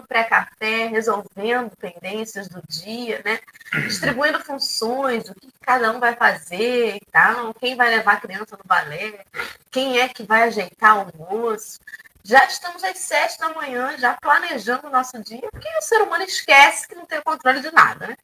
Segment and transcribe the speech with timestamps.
[0.00, 3.38] no pré-café resolvendo pendências do dia, né?
[3.86, 8.56] Distribuindo funções, o que cada um vai fazer e tal, quem vai levar a criança
[8.56, 9.24] no balé,
[9.70, 11.78] quem é que vai ajeitar o almoço.
[12.22, 16.24] Já estamos às sete da manhã, já planejando o nosso dia, porque o ser humano
[16.24, 18.16] esquece que não tem controle de nada, né?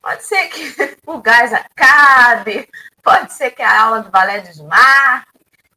[0.00, 2.68] Pode ser que o gás acabe,
[3.02, 5.28] pode ser que a aula de balé desmarque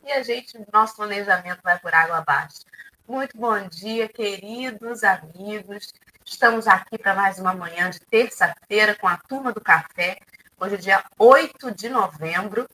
[0.06, 2.62] e a gente, nosso planejamento vai por água abaixo.
[3.08, 5.94] Muito bom dia, queridos amigos.
[6.26, 10.20] Estamos aqui para mais uma manhã de terça-feira com a turma do café.
[10.60, 12.68] Hoje é dia 8 de novembro.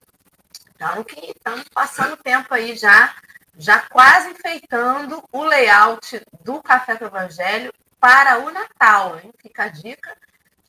[0.75, 3.15] Então, que estamos passando tempo aí já,
[3.55, 9.19] já quase enfeitando o layout do Café do Evangelho para o Natal.
[9.19, 9.31] Hein?
[9.39, 10.17] Fica a dica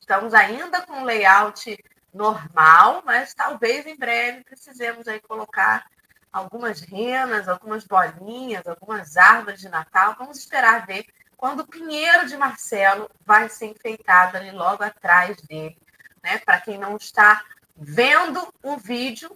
[0.05, 5.83] Estamos ainda com layout normal, mas talvez em breve precisemos aí colocar
[6.35, 10.17] algumas renas, algumas bolinhas, algumas árvores de Natal.
[10.19, 11.05] Vamos esperar ver
[11.37, 15.77] quando o pinheiro de Marcelo vai ser enfeitado ali logo atrás dele.
[16.21, 16.39] Né?
[16.39, 17.41] Para quem não está
[17.77, 19.31] vendo o vídeo,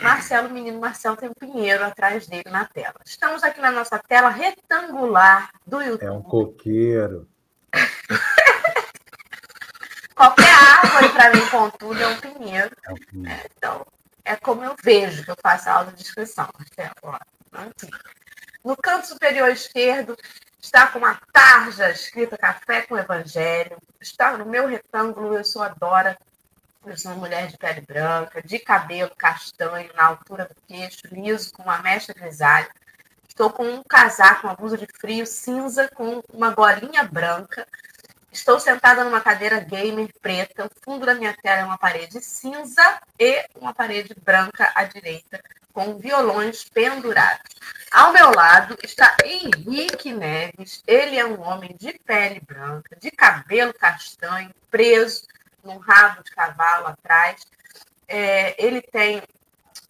[0.00, 2.94] Marcelo, menino Marcelo, tem um pinheiro atrás dele na tela.
[3.04, 6.06] Estamos aqui na nossa tela retangular do YouTube.
[6.06, 7.28] É um coqueiro.
[10.14, 12.76] Qualquer árvore, para mim, contudo, é um pinheiro.
[12.84, 13.50] É um pinheiro.
[13.56, 13.84] Então,
[14.28, 16.46] é como eu vejo que eu faço a audiodescrição.
[18.62, 20.14] No canto superior esquerdo
[20.60, 23.78] está com uma tarja escrita Café com Evangelho.
[23.98, 26.18] Está no meu retângulo, eu sou a Dora.
[26.84, 31.50] Eu sou uma mulher de pele branca, de cabelo castanho, na altura do queixo, liso,
[31.52, 32.68] com uma mecha grisalha.
[33.26, 37.66] Estou com um casaco, uma blusa de frio cinza, com uma bolinha branca.
[38.30, 40.66] Estou sentada numa cadeira gamer preta.
[40.66, 45.42] O fundo da minha tela é uma parede cinza e uma parede branca à direita,
[45.72, 47.54] com violões pendurados.
[47.90, 50.82] Ao meu lado está Henrique Neves.
[50.86, 55.26] Ele é um homem de pele branca, de cabelo castanho, preso
[55.64, 57.46] num rabo de cavalo atrás.
[58.06, 59.22] É, ele tem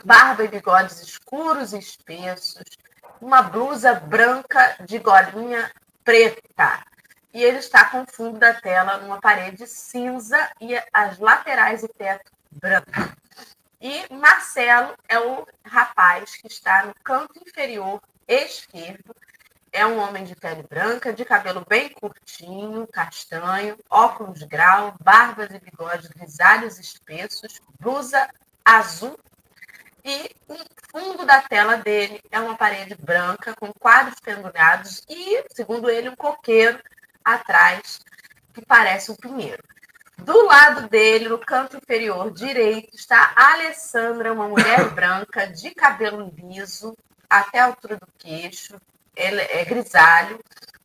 [0.04, 2.62] barba e bigodes escuros e espessos,
[3.20, 5.70] uma blusa branca de golinha
[6.04, 6.84] preta
[7.32, 11.88] e ele está com o fundo da tela numa parede cinza e as laterais e
[11.88, 12.90] teto branco.
[13.80, 19.14] E Marcelo é o rapaz que está no canto inferior esquerdo.
[19.70, 25.60] É um homem de pele branca, de cabelo bem curtinho, castanho, óculos grau, barbas e
[25.60, 28.28] bigodes grisalhos espessos, blusa
[28.64, 29.18] azul
[30.04, 30.56] e o
[30.90, 36.16] fundo da tela dele é uma parede branca com quadros pendurados e, segundo ele, um
[36.16, 36.80] coqueiro
[37.34, 38.00] atrás,
[38.52, 39.62] que parece um pinheiro.
[40.18, 46.32] Do lado dele, no canto inferior direito, está a Alessandra, uma mulher branca, de cabelo
[46.36, 46.96] liso,
[47.30, 48.76] até a altura do queixo,
[49.14, 50.38] é grisalho,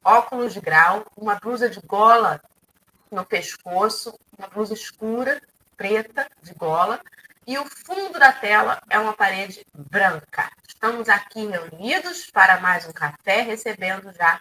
[0.03, 2.41] óculos de grau, uma blusa de gola
[3.11, 5.41] no pescoço, uma blusa escura,
[5.77, 6.99] preta, de gola,
[7.45, 10.49] e o fundo da tela é uma parede branca.
[10.67, 14.39] Estamos aqui reunidos para mais um café, recebendo já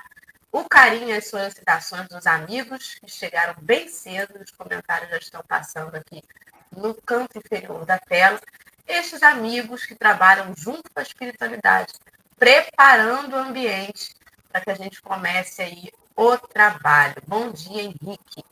[0.53, 5.43] o carinho e as solicitações dos amigos que chegaram bem cedo, os comentários já estão
[5.49, 6.23] passando aqui
[6.77, 8.39] no canto inferior da tela.
[8.87, 11.95] Estes amigos que trabalham junto com a espiritualidade,
[12.39, 14.15] preparando o ambiente
[14.51, 17.15] para que a gente comece aí o trabalho.
[17.27, 18.45] Bom dia, Henrique.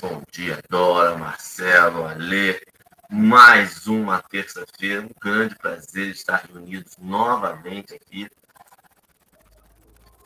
[0.00, 2.64] Bom dia, Dora, Marcelo, Alê.
[3.10, 8.30] Mais uma terça-feira, um grande prazer estar reunidos novamente aqui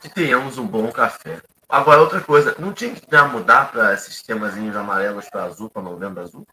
[0.05, 1.41] que tenhamos um bom café.
[1.67, 5.81] Agora, outra coisa, não tinha que já mudar para esses temazinhos amarelos para azul, para
[5.81, 6.45] novembro azul?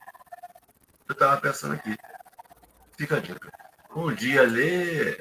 [1.07, 1.95] Eu estava pensando aqui.
[2.97, 3.53] Fica a dica.
[3.95, 5.19] Bom dia, Lê.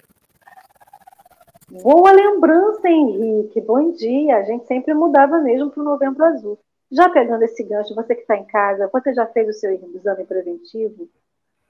[1.69, 3.59] Boa lembrança, Henrique.
[3.59, 4.37] Bom dia.
[4.37, 6.57] A gente sempre mudava mesmo para o novembro azul.
[6.89, 10.23] Já pegando esse gancho, você que está em casa, você já fez o seu exame
[10.25, 11.09] preventivo?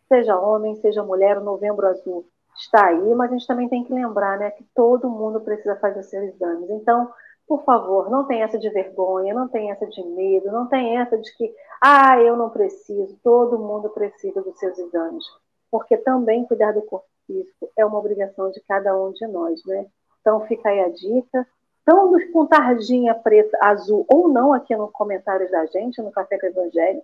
[0.07, 3.93] Seja homem, seja mulher, o novembro azul está aí, mas a gente também tem que
[3.93, 6.69] lembrar né, que todo mundo precisa fazer seus exames.
[6.69, 7.11] Então,
[7.47, 11.17] por favor, não tem essa de vergonha, não tem essa de medo, não tem essa
[11.17, 15.25] de que, ah, eu não preciso, todo mundo precisa dos seus exames.
[15.69, 19.85] Porque também cuidar do corpo físico é uma obrigação de cada um de nós, né?
[20.21, 21.47] Então fica aí a dica.
[21.81, 26.45] Então, com tarjinha preta, azul ou não aqui nos comentários da gente, no Café com
[26.45, 27.01] Evangelho,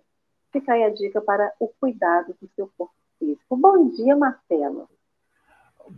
[0.51, 3.57] fica aí a dica para o cuidado do seu corpo físico.
[3.57, 4.87] Bom dia, Marcelo.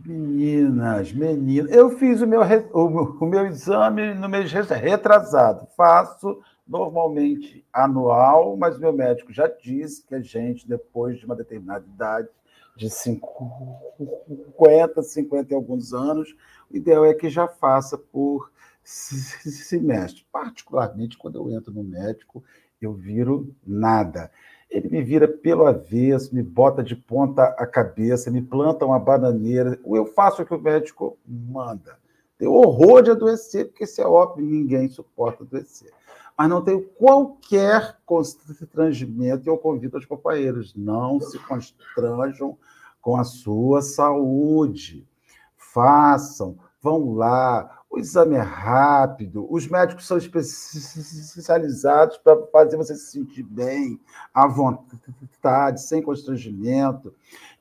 [0.04, 2.40] Meninas, meninas, eu fiz o meu,
[2.72, 5.66] o, meu exame no mês retrasado.
[5.76, 11.84] Faço normalmente anual, mas meu médico já disse que a gente, depois de uma determinada
[11.86, 12.28] idade,
[12.76, 16.34] de 50, 50 e alguns anos,
[16.70, 18.50] o ideal é que já faça por
[18.82, 20.24] semestre.
[20.32, 22.42] Particularmente, quando eu entro no médico,
[22.80, 24.30] eu viro nada.
[24.70, 29.78] Ele me vira pelo avesso, me bota de ponta a cabeça, me planta uma bananeira.
[29.84, 31.98] Eu faço o que o médico manda.
[32.38, 35.90] Tenho horror de adoecer, porque isso é óbvio, ninguém suporta adoecer.
[36.38, 42.56] Mas não tenho qualquer constrangimento e eu convido os companheiros, não se constranjam
[43.00, 45.06] com a sua saúde.
[45.56, 53.10] Façam, vão lá, o exame é rápido, os médicos são especializados para fazer você se
[53.10, 53.98] sentir bem,
[54.32, 57.12] à vontade, sem constrangimento.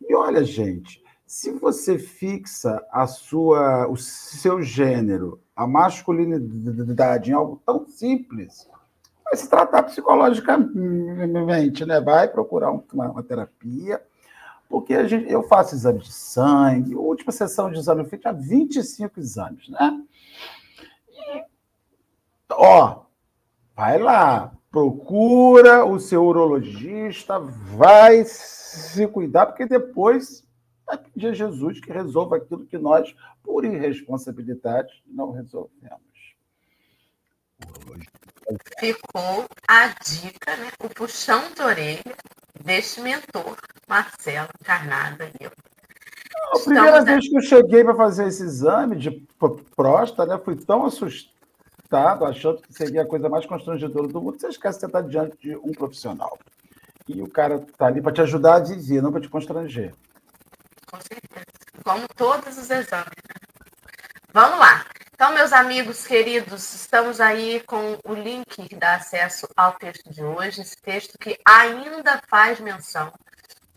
[0.07, 7.59] E olha, gente, se você fixa a sua, o seu gênero, a masculinidade em algo
[7.65, 8.69] tão simples,
[9.23, 11.99] vai se tratar psicologicamente, né?
[11.99, 13.99] Vai procurar uma, uma terapia
[14.69, 18.31] porque gente, eu faço exame de sangue, a última sessão de exame eu fiz tinha
[18.31, 19.99] 25 exames, né?
[22.61, 23.05] Ó,
[23.73, 30.45] vai lá, procura o seu urologista, vai se cuidar, porque depois
[30.85, 36.03] vai pedir a Jesus que resolva aquilo que nós, por irresponsabilidade, não resolvemos.
[38.77, 40.69] Ficou a dica, né?
[40.83, 42.17] o puxão de orelha
[42.61, 43.55] deste mentor,
[43.87, 45.51] Marcelo Carnada e eu.
[46.53, 49.11] A primeira vez que eu cheguei para fazer esse exame de
[49.77, 51.38] próstata, né, fui tão assustado,
[51.91, 54.39] achando que seria a coisa mais constrangedora do mundo.
[54.39, 56.37] Você esquece que você está diante de um profissional.
[57.07, 59.93] E o cara está ali para te ajudar a dizer, não para te constranger.
[60.91, 61.45] Com certeza.
[61.83, 63.07] Como todos os exames.
[63.07, 63.35] Né?
[64.31, 64.85] Vamos lá.
[65.13, 70.23] Então, meus amigos queridos, estamos aí com o link que dá acesso ao texto de
[70.23, 73.11] hoje, esse texto que ainda faz menção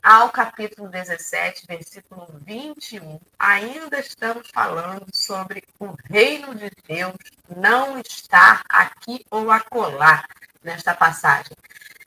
[0.02, 3.20] ao capítulo 17, versículo 21.
[3.38, 7.14] Ainda estamos falando sobre o reino de Deus
[7.56, 10.24] não estar aqui ou acolá
[10.62, 11.56] nesta passagem.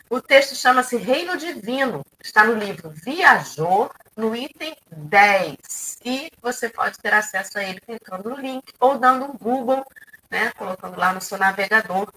[0.09, 5.99] O texto chama-se Reino Divino, está no livro Viajor, no item 10.
[6.03, 9.85] E você pode ter acesso a ele clicando no link ou dando um Google,
[10.29, 12.11] né, colocando lá no seu navegador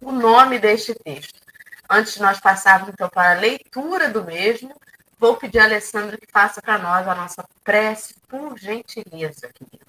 [0.00, 1.40] o nome deste texto.
[1.88, 4.74] Antes de nós passarmos então para a leitura do mesmo,
[5.18, 9.84] vou pedir a Alessandra que faça para nós a nossa prece, por gentileza, querida.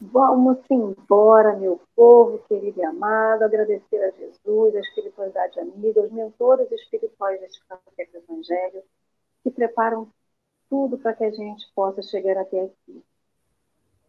[0.00, 6.70] Vamos embora, meu povo querido e amado, agradecer a Jesus, a espiritualidade amiga, os mentores
[6.70, 8.82] espirituais deste café Evangelho,
[9.42, 10.08] que preparam
[10.68, 13.02] tudo para que a gente possa chegar até aqui.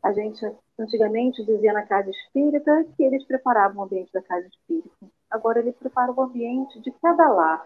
[0.03, 0.45] A gente
[0.77, 5.07] antigamente dizia na casa espírita que eles preparavam o ambiente da casa espírita.
[5.29, 7.65] Agora ele prepara o ambiente de cada lar,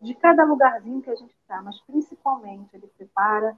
[0.00, 3.56] de cada lugarzinho que a gente está, mas principalmente ele prepara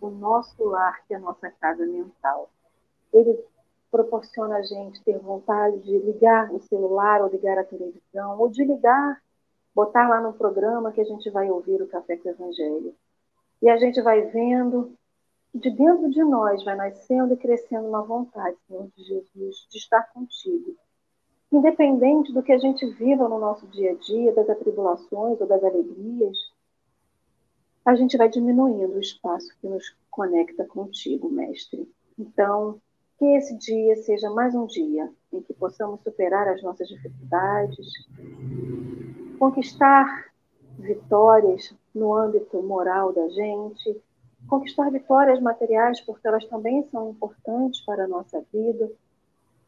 [0.00, 2.48] o nosso lar, que é a nossa casa mental.
[3.12, 3.38] Ele
[3.90, 8.64] proporciona a gente ter vontade de ligar o celular ou ligar a televisão, ou de
[8.64, 9.20] ligar,
[9.74, 12.94] botar lá no programa que a gente vai ouvir o Café com o Evangelho.
[13.60, 14.96] E a gente vai vendo,
[15.54, 20.10] de dentro de nós vai nascendo e crescendo uma vontade, Senhor de Jesus, de estar
[20.14, 20.74] contigo.
[21.52, 25.62] Independente do que a gente viva no nosso dia a dia, das atribulações ou das
[25.64, 26.36] alegrias,
[27.84, 31.90] a gente vai diminuindo o espaço que nos conecta contigo, Mestre.
[32.18, 32.80] Então,
[33.18, 37.86] que esse dia seja mais um dia em que possamos superar as nossas dificuldades,
[39.38, 40.30] conquistar
[40.78, 44.00] vitórias no âmbito moral da gente,
[44.48, 48.90] conquistar vitórias materiais, porque elas também são importantes para a nossa vida,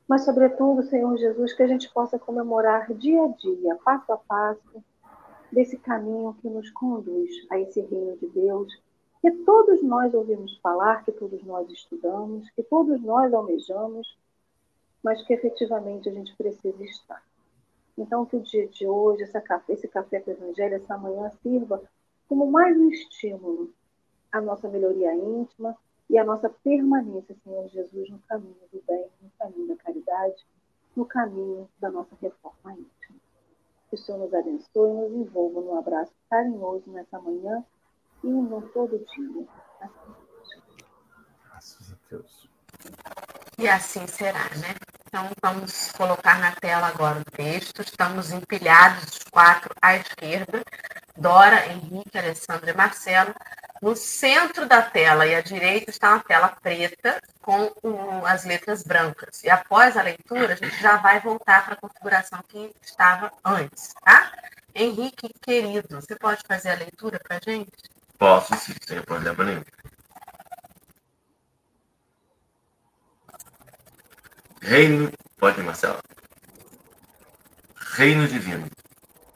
[0.08, 4.82] mas, sobretudo, Senhor Jesus, que a gente possa comemorar dia a dia, passo a passo,
[5.50, 8.72] desse caminho que nos conduz a esse reino de Deus,
[9.20, 14.16] que todos nós ouvimos falar, que todos nós estudamos, que todos nós almejamos,
[15.02, 17.22] mas que efetivamente a gente precisa estar.
[17.96, 21.82] Então, que o dia de hoje, café, esse café com o Evangelho, essa manhã, sirva
[22.28, 23.70] como mais um estímulo
[24.32, 25.76] à nossa melhoria íntima
[26.12, 30.46] e à nossa permanência, Senhor Jesus, no caminho do bem, no caminho da caridade,
[30.94, 33.18] no caminho da nossa reforma íntima.
[33.88, 37.64] Que o Senhor nos abençoe e nos envolva num abraço carinhoso nessa manhã
[38.22, 39.48] e no todo dia.
[39.80, 40.12] Assim
[41.48, 42.48] Graças a Deus.
[43.58, 44.74] E assim será, né?
[45.06, 47.80] Então, vamos colocar na tela agora o texto.
[47.80, 50.62] Estamos empilhados, os quatro à esquerda.
[51.16, 53.34] Dora, Henrique, Alessandro e Marcelo.
[53.82, 58.84] No centro da tela e à direita está uma tela preta com o, as letras
[58.84, 59.42] brancas.
[59.42, 63.92] E após a leitura, a gente já vai voltar para a configuração que estava antes,
[64.04, 64.32] tá?
[64.72, 67.72] Henrique, querido, você pode fazer a leitura para a gente?
[68.16, 69.64] Posso sim, sem problema nenhum.
[74.60, 75.12] Reino.
[75.36, 75.98] Pode, Marcelo.
[77.74, 78.70] Reino divino.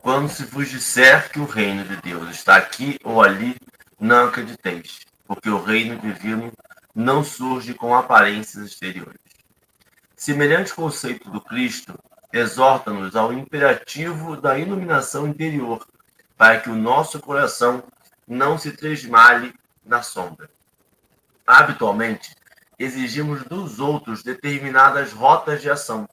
[0.00, 3.56] Quando se vos disser que o reino de Deus está aqui ou ali,
[3.98, 6.52] não acrediteis, porque o reino divino
[6.94, 9.20] não surge com aparências exteriores.
[10.14, 11.98] Semelhante conceito do Cristo
[12.32, 15.86] exorta-nos ao imperativo da iluminação interior,
[16.36, 17.82] para que o nosso coração
[18.26, 20.50] não se tresmale na sombra.
[21.46, 22.34] Habitualmente,
[22.78, 26.08] exigimos dos outros determinadas rotas de ação,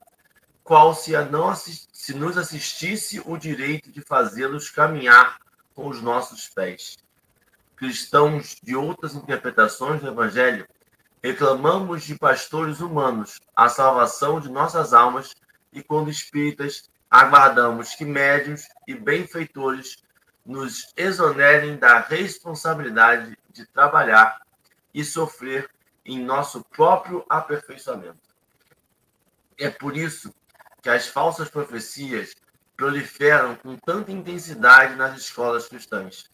[0.63, 5.37] qual se, a não se nos assistisse o direito de fazê-los caminhar
[5.73, 6.95] com os nossos pés.
[7.83, 10.65] Cristãos de outras interpretações do Evangelho,
[11.21, 15.35] reclamamos de pastores humanos a salvação de nossas almas
[15.73, 19.97] e, quando espíritas, aguardamos que médios e benfeitores
[20.45, 24.39] nos exonerem da responsabilidade de trabalhar
[24.93, 25.69] e sofrer
[26.05, 28.33] em nosso próprio aperfeiçoamento.
[29.57, 30.33] É por isso
[30.81, 32.33] que as falsas profecias
[32.77, 36.31] proliferam com tanta intensidade nas escolas cristãs,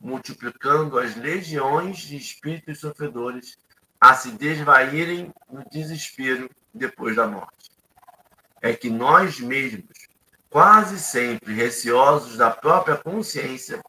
[0.00, 3.58] multiplicando as legiões de espíritos sofredores
[4.00, 7.70] a se desvaírem no desespero depois da morte.
[8.62, 10.08] É que nós mesmos,
[10.48, 13.82] quase sempre receosos da própria consciência,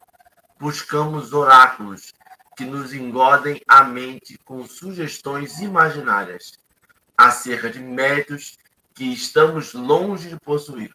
[0.60, 2.14] buscamos oráculos
[2.58, 6.54] que nos engodem a mente com sugestões imaginárias
[7.18, 8.58] acerca de méritos
[8.94, 10.92] que estamos longe de possuir,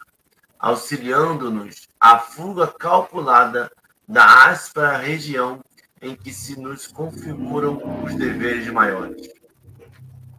[0.59, 3.71] auxiliando-nos à fuga calculada
[4.06, 5.61] da áspera região
[6.00, 9.28] em que se nos configuram os deveres maiores.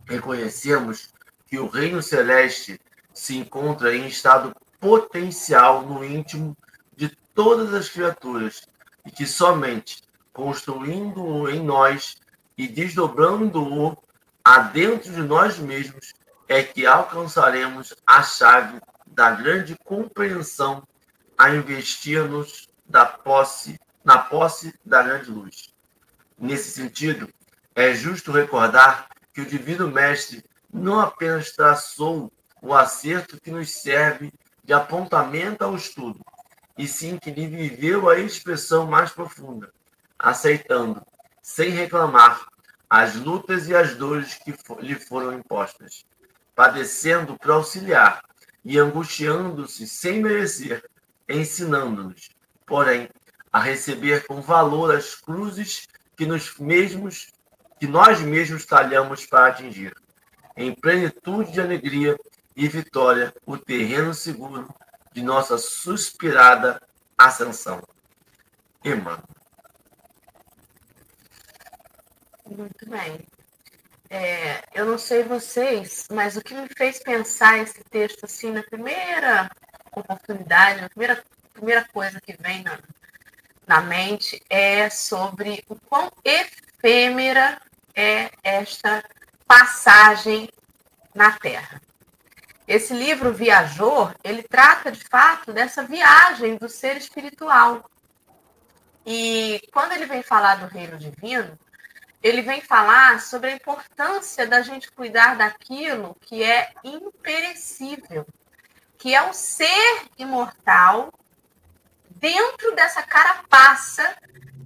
[0.07, 1.13] Reconhecemos
[1.47, 2.79] que o reino celeste
[3.13, 6.55] se encontra em estado potencial no íntimo
[6.95, 8.67] de todas as criaturas
[9.05, 12.17] e que somente construindo-o em nós
[12.57, 13.97] e desdobrando-o
[14.43, 16.13] adentro de nós mesmos
[16.47, 20.83] é que alcançaremos a chave da grande compreensão
[21.37, 25.73] a investir-nos da posse, na posse da grande luz.
[26.37, 27.29] Nesse sentido,
[27.73, 34.33] é justo recordar que o Divino Mestre não apenas traçou o acerto que nos serve
[34.63, 36.19] de apontamento ao estudo,
[36.77, 39.71] e sim que lhe viveu a expressão mais profunda,
[40.17, 41.05] aceitando,
[41.41, 42.45] sem reclamar,
[42.89, 46.05] as lutas e as dores que lhe foram impostas
[46.55, 48.23] padecendo para auxiliar
[48.63, 50.83] e angustiando-se sem merecer,
[51.27, 52.29] ensinando-nos,
[52.65, 53.09] porém,
[53.51, 57.33] a receber com valor as cruzes que nos mesmos
[57.79, 59.93] que nós mesmos talhamos para atingir,
[60.55, 62.17] em plenitude de alegria
[62.55, 64.73] e vitória, o terreno seguro
[65.11, 66.81] de nossa suspirada
[67.17, 67.81] ascensão.
[68.83, 69.23] Emmanuel.
[72.45, 73.27] Muito bem.
[74.09, 78.63] É, eu não sei vocês, mas o que me fez pensar esse texto assim na
[78.63, 79.49] primeira
[79.95, 81.23] oportunidade, na primeira,
[81.55, 82.77] primeira coisa que vem na,
[83.65, 87.59] na mente é sobre o quão efêmera
[87.95, 89.03] é esta
[89.47, 90.49] passagem
[91.13, 91.81] na Terra.
[92.67, 97.89] Esse livro Viajor, ele trata de fato dessa viagem do ser espiritual.
[99.05, 101.57] E quando ele vem falar do reino divino,
[102.21, 108.25] ele vem falar sobre a importância da gente cuidar daquilo que é imperecível,
[108.97, 111.13] que é o ser imortal
[112.25, 114.17] dentro dessa carapaça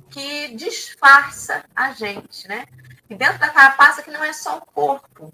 [0.09, 2.65] que disfarça a gente, né?
[3.09, 5.33] E dentro da carapaça que não é só o corpo,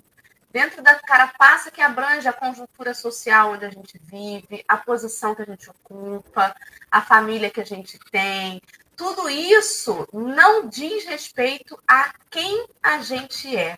[0.52, 5.44] dentro da carapaça que abrange a conjuntura social onde a gente vive, a posição que
[5.44, 6.56] a gente ocupa,
[6.90, 8.60] a família que a gente tem,
[8.98, 13.78] tudo isso não diz respeito a quem a gente é.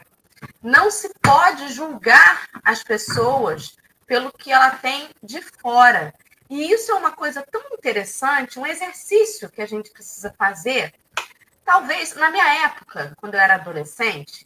[0.64, 3.76] Não se pode julgar as pessoas
[4.06, 6.14] pelo que ela tem de fora.
[6.50, 10.94] E isso é uma coisa tão interessante, um exercício que a gente precisa fazer.
[11.66, 14.46] Talvez, na minha época, quando eu era adolescente,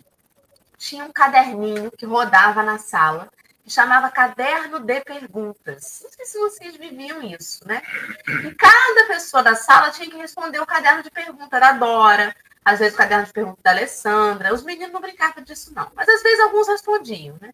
[0.77, 3.29] tinha um caderninho que rodava na sala
[3.63, 6.01] que chamava Caderno de Perguntas.
[6.03, 7.81] Não sei se vocês viviam isso, né?
[8.27, 12.79] E cada pessoa da sala tinha que responder o caderno de pergunta da Dora, às
[12.79, 14.53] vezes o caderno de pergunta da Alessandra.
[14.53, 15.91] Os meninos não brincavam disso, não.
[15.95, 17.53] Mas às vezes alguns respondiam, né?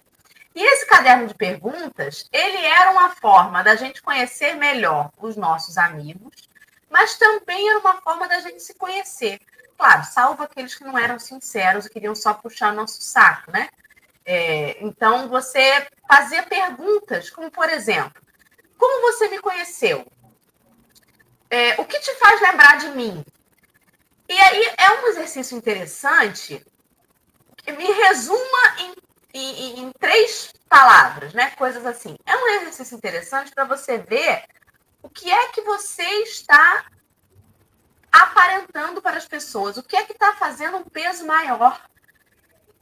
[0.58, 5.78] E esse caderno de perguntas, ele era uma forma da gente conhecer melhor os nossos
[5.78, 6.50] amigos,
[6.90, 9.40] mas também era uma forma da gente se conhecer.
[9.78, 13.70] Claro, salvo aqueles que não eram sinceros e queriam só puxar nosso saco, né?
[14.26, 18.20] É, então, você fazia perguntas, como por exemplo,
[18.80, 20.08] como você me conheceu?
[21.52, 23.24] É, o que te faz lembrar de mim?
[24.28, 26.66] E aí é um exercício interessante
[27.58, 28.96] que me resuma em,
[29.34, 31.52] em, três palavras, né?
[31.52, 32.18] Coisas assim.
[32.26, 34.44] É um exercício interessante para você ver
[35.02, 36.86] o que é que você está
[38.12, 41.80] aparentando para as pessoas, o que é que está fazendo um peso maior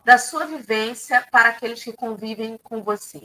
[0.04, 3.24] da sua vivência para aqueles que convivem com você.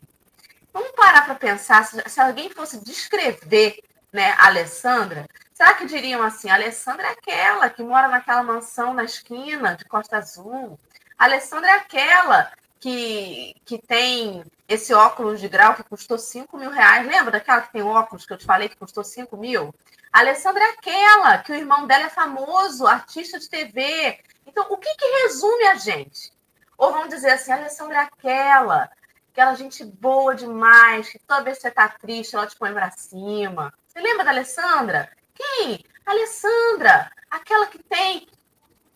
[0.73, 6.23] Vamos parar para pensar, se, se, alguém fosse descrever né, a Alessandra, será que diriam
[6.23, 10.79] assim, a Alessandra é aquela que mora naquela mansão na esquina de Costa Azul,
[11.19, 12.51] a Alessandra é aquela
[12.81, 17.07] que, que tem esse óculos de grau que custou 5 mil reais.
[17.07, 19.75] Lembra daquela que tem óculos que eu te falei que custou 5 mil?
[20.11, 24.19] A Alessandra é aquela que o irmão dela é famoso, artista de TV.
[24.47, 26.33] Então, o que, que resume a gente?
[26.77, 28.91] Ou vamos dizer assim, a Alessandra é aquela,
[29.31, 32.91] aquela gente boa demais, que toda vez que você tá triste, ela te põe pra
[32.91, 33.73] cima.
[33.87, 35.11] Você lembra da Alessandra?
[35.35, 35.85] Quem?
[36.07, 38.27] A Alessandra, aquela que tem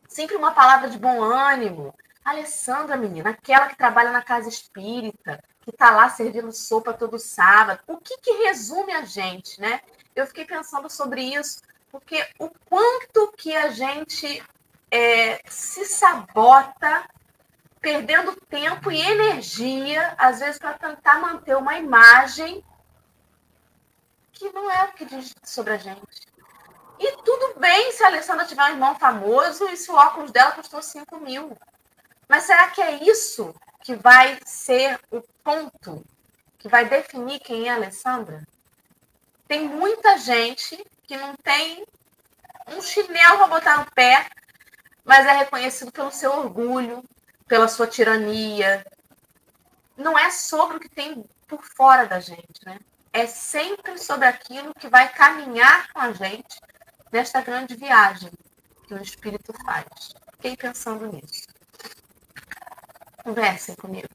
[0.09, 5.71] sempre uma palavra de bom ânimo, Alessandra, menina, aquela que trabalha na casa espírita, que
[5.71, 7.81] está lá servindo sopa todo sábado.
[7.87, 9.81] O que, que resume a gente, né?
[10.17, 14.43] Eu fiquei pensando sobre isso, porque o quanto que a gente
[14.91, 17.09] é, se sabota,
[17.81, 22.65] perdendo tempo e energia, às vezes, para tentar manter uma imagem
[24.33, 26.35] que não é o que diz sobre a gente.
[26.99, 30.53] E tudo bem se a Alessandra tiver um irmão famoso e se o óculos dela
[30.53, 31.57] custou 5 mil.
[32.29, 36.05] Mas será que é isso que vai ser o ponto
[36.59, 38.47] que vai definir quem é a Alessandra?
[39.47, 41.85] Tem muita gente que não tem
[42.69, 44.29] um chinelo para botar no pé,
[45.05, 47.05] mas é reconhecido pelo seu orgulho,
[47.47, 48.85] pela sua tirania.
[49.97, 52.79] Não é sobre o que tem por fora da gente, né?
[53.13, 56.59] É sempre sobre aquilo que vai caminhar com a gente
[57.13, 58.33] nesta grande viagem
[58.89, 60.15] que o espírito faz.
[60.33, 61.54] Fiquei pensando nisso.
[63.25, 64.07] Conversem comigo.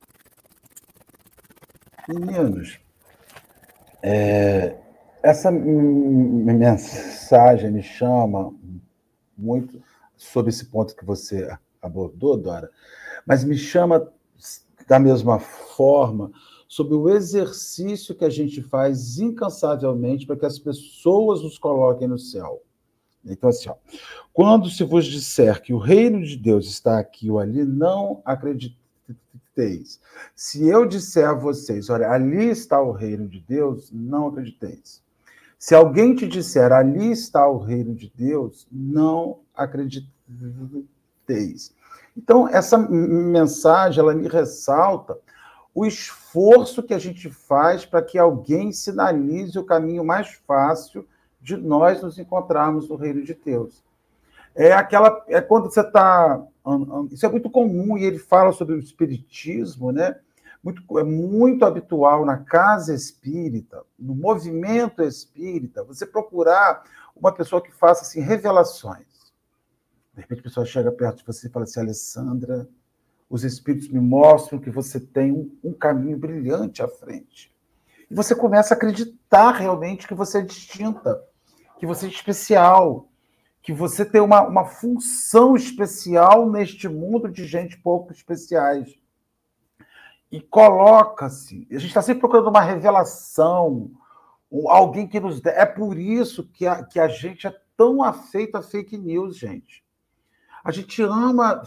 [2.08, 2.80] Meninos,
[4.04, 4.78] é,
[5.24, 8.54] essa mensagem me chama
[9.36, 9.82] muito
[10.16, 11.50] sobre esse ponto que você
[11.82, 12.70] abordou, Dora,
[13.26, 14.12] mas me chama
[14.88, 16.32] da mesma forma
[16.68, 22.20] sobre o exercício que a gente faz incansavelmente para que as pessoas nos coloquem no
[22.20, 22.62] céu.
[23.26, 23.76] Então, assim, ó,
[24.32, 28.79] quando se vos disser que o reino de Deus está aqui ou ali, não acredite
[29.60, 30.00] acrediteis.
[30.36, 35.04] Se eu disser a vocês, olha, ali está o reino de Deus, não acrediteis.
[35.58, 40.08] Se alguém te disser, ali está o reino de Deus, não acrediteis.
[42.16, 45.18] Então, essa mensagem, ela me ressalta
[45.76, 51.06] o esforço que a gente faz para que alguém sinalize o caminho mais fácil
[51.42, 53.84] de nós nos encontrarmos no reino de Deus.
[54.56, 56.42] É aquela, é quando você está
[57.12, 60.20] isso é muito comum e ele fala sobre o espiritismo, né?
[60.64, 66.84] Muito, é muito habitual na casa espírita, no movimento espírita, você procurar
[67.16, 69.34] uma pessoa que faça assim, revelações.
[70.14, 72.68] De repente a pessoa chega perto de você e fala assim, Alessandra,
[73.30, 77.54] os espíritos me mostram que você tem um, um caminho brilhante à frente.
[78.10, 81.24] E você começa a acreditar realmente que você é distinta,
[81.78, 83.08] que você é especial,
[83.62, 88.98] que você tem uma, uma função especial neste mundo de gente pouco especiais.
[90.32, 91.68] E coloca-se.
[91.72, 93.92] A gente está sempre procurando uma revelação,
[94.68, 95.44] alguém que nos.
[95.46, 99.84] É por isso que a, que a gente é tão afeito a fake news, gente.
[100.64, 101.64] A gente ama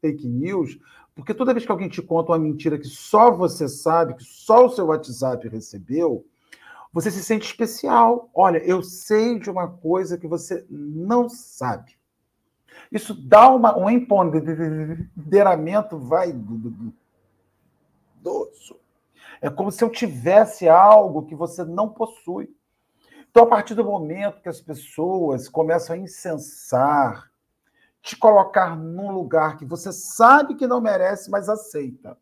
[0.00, 0.78] fake news
[1.20, 4.64] porque toda vez que alguém te conta uma mentira que só você sabe, que só
[4.64, 6.24] o seu WhatsApp recebeu,
[6.92, 8.30] você se sente especial.
[8.34, 11.98] Olha, eu sei de uma coisa que você não sabe.
[12.90, 16.92] Isso dá uma, um empoderamento, vai, do,
[18.20, 18.74] doce.
[19.40, 22.54] É como se eu tivesse algo que você não possui.
[23.30, 27.30] Então, a partir do momento que as pessoas começam a incensar,
[28.02, 32.18] te colocar num lugar que você sabe que não merece, mas aceita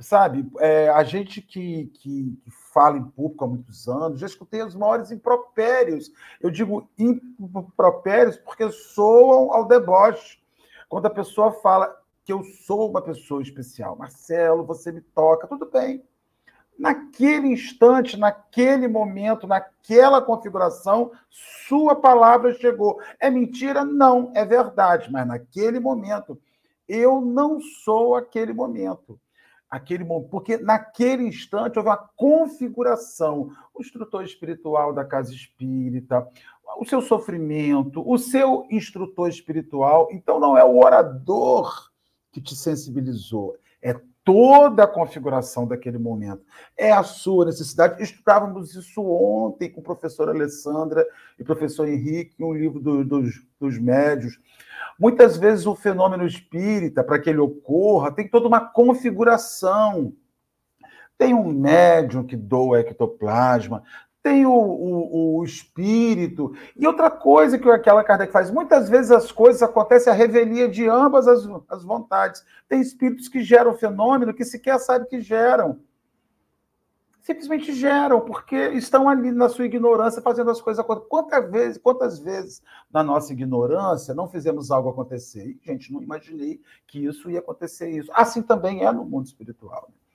[0.00, 4.62] sabe, é, a gente que, que, que, fala em público há muitos anos, já escutei
[4.62, 6.12] os maiores impropérios.
[6.40, 10.38] Eu digo impropérios porque soam ao deboche.
[10.88, 15.66] Quando a pessoa fala que eu sou uma pessoa especial, Marcelo, você me toca, tudo
[15.66, 16.04] bem.
[16.78, 23.00] Naquele instante, naquele momento, naquela configuração, sua palavra chegou.
[23.18, 23.84] É mentira?
[23.84, 26.40] Não, é verdade, mas naquele momento,
[26.88, 29.18] eu não sou aquele momento
[29.70, 33.50] aquele porque naquele instante houve uma configuração.
[33.74, 36.26] O instrutor espiritual da casa espírita,
[36.78, 40.08] o seu sofrimento, o seu instrutor espiritual.
[40.10, 41.90] Então, não é o orador
[42.32, 46.42] que te sensibilizou, é toda a configuração daquele momento.
[46.76, 48.02] É a sua necessidade.
[48.02, 51.06] Estudávamos isso ontem com o professor Alessandra
[51.38, 54.38] e o professor Henrique, um livro do, dos, dos médios.
[55.00, 60.12] Muitas vezes o fenômeno espírita, para que ele ocorra, tem toda uma configuração.
[61.16, 63.82] Tem um médium que doa ectoplasma,
[64.28, 66.54] tem o, o, o, espírito.
[66.76, 70.86] E outra coisa que aquela Kardec faz, muitas vezes as coisas acontecem a revelia de
[70.86, 72.44] ambas as, as vontades.
[72.68, 75.80] Tem espíritos que geram fenômeno que sequer sabe que geram.
[77.22, 81.08] Simplesmente geram, porque estão ali na sua ignorância fazendo as coisas acontecer.
[81.08, 85.46] Quantas vezes, quantas vezes na nossa ignorância não fizemos algo acontecer?
[85.46, 88.10] E, gente, não imaginei que isso ia acontecer isso.
[88.14, 89.88] Assim também é no mundo espiritual.
[89.88, 90.07] Né?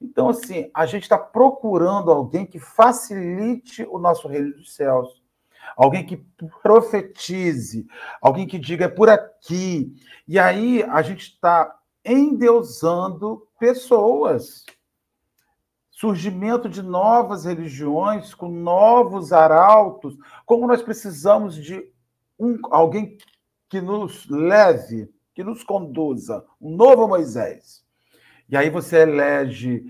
[0.00, 5.22] Então, assim, a gente está procurando alguém que facilite o nosso reino dos céus.
[5.76, 6.16] Alguém que
[6.62, 7.86] profetize,
[8.20, 9.94] alguém que diga é por aqui.
[10.26, 14.64] E aí a gente está endeusando pessoas.
[15.90, 20.16] Surgimento de novas religiões com novos arautos.
[20.46, 21.92] Como nós precisamos de
[22.38, 23.18] um, alguém
[23.68, 27.84] que nos leve, que nos conduza, um novo Moisés.
[28.48, 29.84] E aí você elege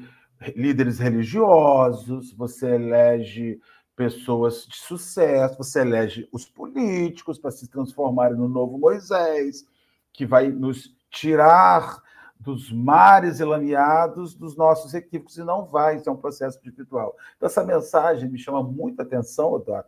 [0.57, 3.61] líderes religiosos, você elege
[3.95, 9.65] pessoas de sucesso, você elege os políticos para se transformarem no novo Moisés,
[10.13, 12.01] que vai nos tirar
[12.39, 17.17] dos mares elameados dos nossos equívocos, e não vai, isso é um processo espiritual.
[17.37, 19.85] Então, essa mensagem me chama muita atenção, Odora,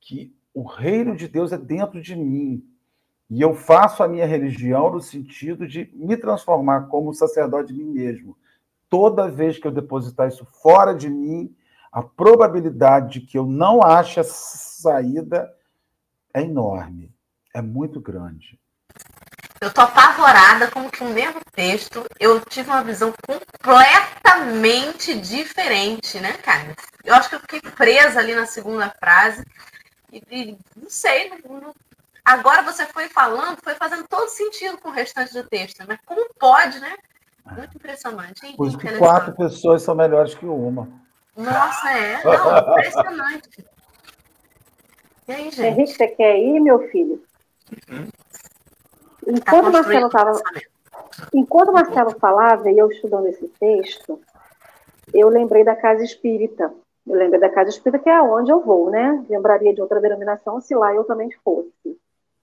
[0.00, 2.64] que o reino de Deus é dentro de mim.
[3.30, 7.92] E eu faço a minha religião no sentido de me transformar como sacerdote de mim
[7.92, 8.36] mesmo.
[8.88, 11.54] Toda vez que eu depositar isso fora de mim,
[11.92, 15.48] a probabilidade de que eu não ache a saída
[16.34, 17.14] é enorme,
[17.54, 18.58] é muito grande.
[19.60, 26.32] Eu tô apavorada como que o mesmo texto eu tive uma visão completamente diferente, né,
[26.38, 26.74] cara?
[27.04, 29.44] Eu acho que eu fiquei presa ali na segunda frase
[30.12, 31.74] e, e não sei, não, não
[32.30, 36.32] Agora você foi falando, foi fazendo todo sentido com o restante do texto, mas como
[36.38, 36.94] pode, né?
[37.44, 38.56] Muito impressionante.
[38.56, 40.88] Por isso que quatro pessoas são melhores que uma.
[41.36, 42.22] Nossa, é.
[42.22, 43.66] Não, impressionante.
[45.26, 45.60] E aí, gente?
[45.60, 47.20] Henrique, você quer ir, meu filho?
[47.90, 48.08] Uhum.
[49.26, 50.42] Enquanto tá Marcelo estava.
[51.34, 54.20] Enquanto Marcelo falava e eu estudando esse texto,
[55.12, 56.72] eu lembrei da casa espírita.
[57.04, 59.24] Eu lembrei da casa espírita, que é aonde eu vou, né?
[59.28, 61.98] Lembraria de outra denominação se lá eu também fosse.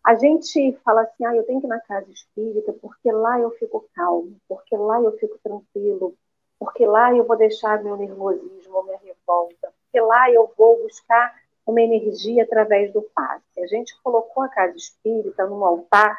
[0.08, 3.52] A gente fala assim, ah, eu tenho que ir na casa espírita porque lá eu
[3.52, 6.14] fico calmo, porque lá eu fico tranquilo,
[6.58, 11.82] porque lá eu vou deixar meu nervosismo, minha revolta, porque lá eu vou buscar uma
[11.82, 13.44] energia através do passe.
[13.60, 16.18] A gente colocou a casa espírita no altar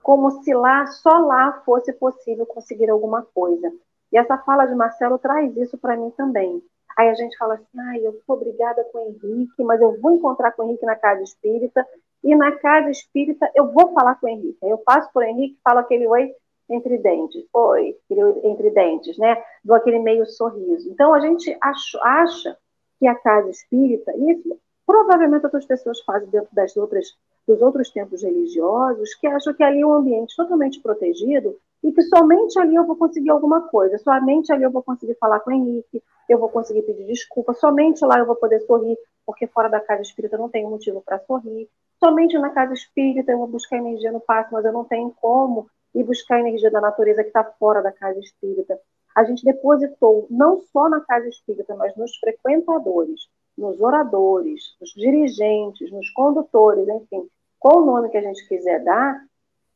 [0.00, 3.72] como se lá, só lá fosse possível conseguir alguma coisa.
[4.12, 6.62] E essa fala de Marcelo traz isso para mim também.
[6.96, 10.12] Aí a gente fala assim, ah, eu sou obrigada com o Henrique, mas eu vou
[10.12, 11.84] encontrar com o Henrique na casa espírita,
[12.24, 14.58] e na casa espírita eu vou falar com o Henrique.
[14.62, 16.32] Eu passo por Henrique, falo aquele oi
[16.70, 17.94] entre dentes, oi,
[18.42, 19.36] entre dentes, né?
[19.62, 20.90] Do aquele meio sorriso.
[20.90, 22.56] Então a gente acha,
[22.98, 27.06] que a casa espírita, isso provavelmente outras pessoas fazem dentro das outras,
[27.46, 32.00] dos outros tempos religiosos, que acham que ali é um ambiente totalmente protegido e que
[32.02, 35.52] somente ali eu vou conseguir alguma coisa, somente ali eu vou conseguir falar com o
[35.52, 39.78] Henrique, eu vou conseguir pedir desculpa, somente lá eu vou poder sorrir, porque fora da
[39.80, 41.68] casa espírita não tenho motivo para sorrir,
[42.02, 45.68] somente na casa espírita eu vou buscar energia no passo, mas eu não tenho como
[45.94, 48.80] ir buscar energia da natureza que está fora da casa espírita.
[49.14, 55.92] A gente depositou não só na casa espírita, mas nos frequentadores, nos oradores, nos dirigentes,
[55.92, 57.28] nos condutores, enfim,
[57.60, 59.22] qual o nome que a gente quiser dar,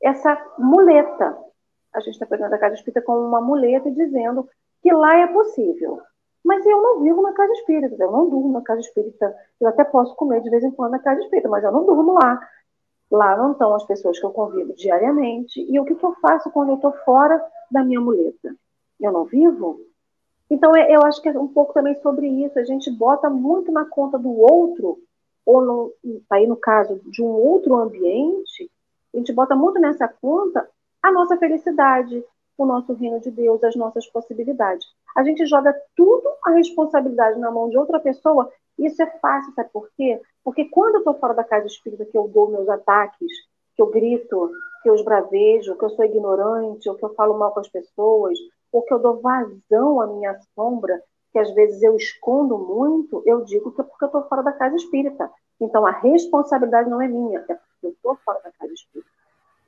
[0.02, 1.47] essa muleta
[1.98, 4.48] a gente está pegando a casa espírita como uma muleta e dizendo
[4.82, 6.00] que lá é possível.
[6.44, 9.34] Mas eu não vivo na casa espírita, eu não durmo na casa espírita.
[9.60, 12.14] Eu até posso comer de vez em quando na casa espírita, mas eu não durmo
[12.14, 12.40] lá.
[13.10, 15.60] Lá não estão as pessoas que eu convivo diariamente.
[15.60, 18.54] E o que, que eu faço quando eu estou fora da minha muleta?
[19.00, 19.80] Eu não vivo?
[20.50, 22.58] Então, é, eu acho que é um pouco também sobre isso.
[22.58, 24.98] A gente bota muito na conta do outro,
[25.44, 25.92] ou no,
[26.30, 28.70] aí no caso de um outro ambiente,
[29.12, 30.68] a gente bota muito nessa conta
[31.02, 32.24] a nossa felicidade,
[32.56, 34.84] o nosso reino de Deus, as nossas possibilidades.
[35.16, 38.50] A gente joga tudo a responsabilidade na mão de outra pessoa.
[38.78, 40.20] Isso é fácil, sabe por quê?
[40.44, 43.32] Porque quando eu estou fora da casa espírita, que eu dou meus ataques,
[43.74, 44.50] que eu grito,
[44.82, 48.38] que eu esbravejo, que eu sou ignorante, ou que eu falo mal com as pessoas,
[48.72, 51.00] ou que eu dou vazão à minha sombra,
[51.32, 54.52] que às vezes eu escondo muito, eu digo que é porque eu estou fora da
[54.52, 55.30] casa espírita.
[55.60, 59.17] Então, a responsabilidade não é minha, é porque eu estou fora da casa espírita.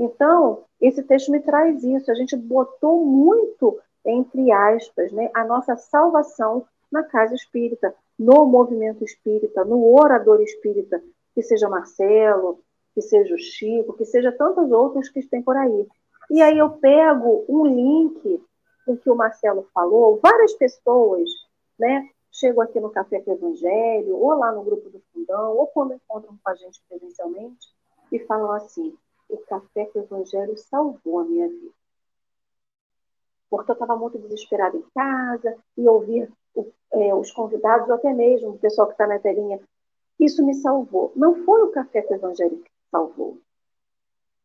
[0.01, 2.11] Então, esse texto me traz isso.
[2.11, 9.05] A gente botou muito, entre aspas, né, a nossa salvação na casa espírita, no movimento
[9.05, 11.03] espírita, no orador espírita,
[11.35, 12.59] que seja Marcelo,
[12.95, 15.87] que seja o Chico, que seja tantos outros que estão por aí.
[16.31, 18.43] E aí eu pego um link
[18.87, 21.29] com que o Marcelo falou, várias pessoas,
[21.79, 25.93] né, chegam aqui no Café com Evangelho, ou lá no grupo do Fundão, ou quando
[25.93, 27.69] encontram com a gente presencialmente,
[28.11, 28.97] e falam assim:
[29.31, 31.73] o Café com o Evangelho salvou a minha vida.
[33.49, 36.31] Porque eu estava muito desesperada em casa, e ouvir
[36.93, 39.61] é, os convidados, ou até mesmo o pessoal que está na telinha,
[40.19, 41.13] isso me salvou.
[41.17, 43.39] Não foi o Café com o Evangelho que salvou.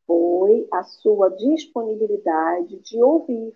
[0.07, 3.53] Foi a sua disponibilidade de ouvir,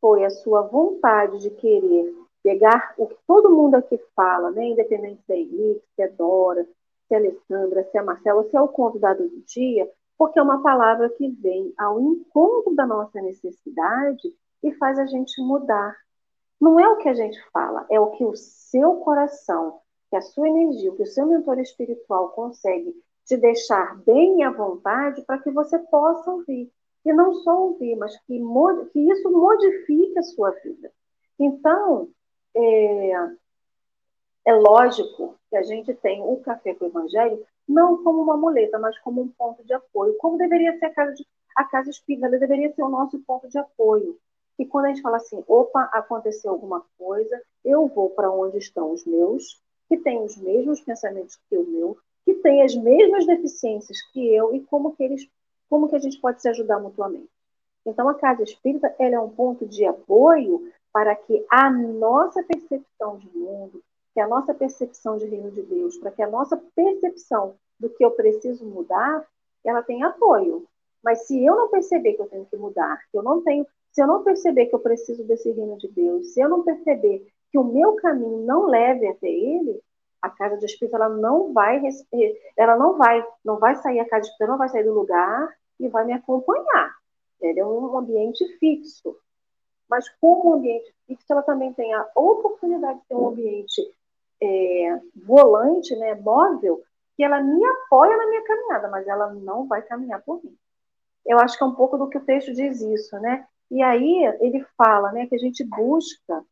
[0.00, 4.66] foi a sua vontade de querer pegar o que todo mundo aqui fala, né?
[4.66, 6.66] independente se é Henrique, se é Dora,
[7.06, 9.90] se é Alessandra, se é Marcela, se é o convidado do dia,
[10.20, 14.30] porque é uma palavra que vem ao encontro da nossa necessidade
[14.62, 15.96] e faz a gente mudar.
[16.60, 19.80] Não é o que a gente fala, é o que o seu coração,
[20.10, 25.22] que a sua energia, que o seu mentor espiritual consegue te deixar bem à vontade
[25.22, 26.70] para que você possa ouvir.
[27.02, 28.38] E não só ouvir, mas que,
[28.92, 30.92] que isso modifique a sua vida.
[31.38, 32.10] Então,
[32.54, 33.12] é,
[34.44, 38.78] é lógico que a gente tem o café com o evangelho não como uma muleta,
[38.78, 42.28] mas como um ponto de apoio, como deveria ser a casa, de, a casa espírita,
[42.28, 44.18] deveria ser o nosso ponto de apoio.
[44.58, 48.92] E quando a gente fala assim, opa, aconteceu alguma coisa, eu vou para onde estão
[48.92, 54.02] os meus, que têm os mesmos pensamentos que o meu, que têm as mesmas deficiências
[54.12, 55.26] que eu, e como que eles,
[55.68, 57.30] como que a gente pode se ajudar mutuamente.
[57.86, 63.16] Então, a casa espírita ela é um ponto de apoio para que a nossa percepção
[63.16, 67.54] de mundo, que a nossa percepção de reino de Deus, para que a nossa percepção
[67.78, 69.24] do que eu preciso mudar,
[69.64, 70.66] ela tenha apoio.
[71.02, 74.02] Mas se eu não perceber que eu tenho que mudar, que eu não tenho, se
[74.02, 77.58] eu não perceber que eu preciso desse reino de Deus, se eu não perceber que
[77.58, 79.80] o meu caminho não leve até ele,
[80.20, 81.82] a casa de espírito ela não vai
[82.56, 85.56] ela não vai não vai sair a casa de espírito não vai sair do lugar
[85.78, 86.94] e vai me acompanhar.
[87.40, 89.16] Ele é um ambiente fixo.
[89.88, 93.82] Mas como ambiente fixo, ela também tem a oportunidade de ter um ambiente
[94.42, 96.82] é, volante, né, móvel,
[97.16, 100.56] que ela me apoia na minha caminhada, mas ela não vai caminhar por mim.
[101.26, 103.46] Eu acho que é um pouco do que o texto diz isso, né?
[103.70, 106.44] E aí ele fala, né, que a gente busca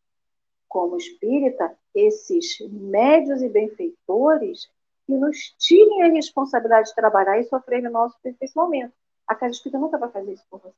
[0.69, 4.71] como espírita esses médios e benfeitores
[5.07, 8.93] que nos tirem a responsabilidade de trabalhar e sofrer o nosso aperfeiçoamento.
[9.27, 10.75] A casa espírita nunca vai fazer isso por você.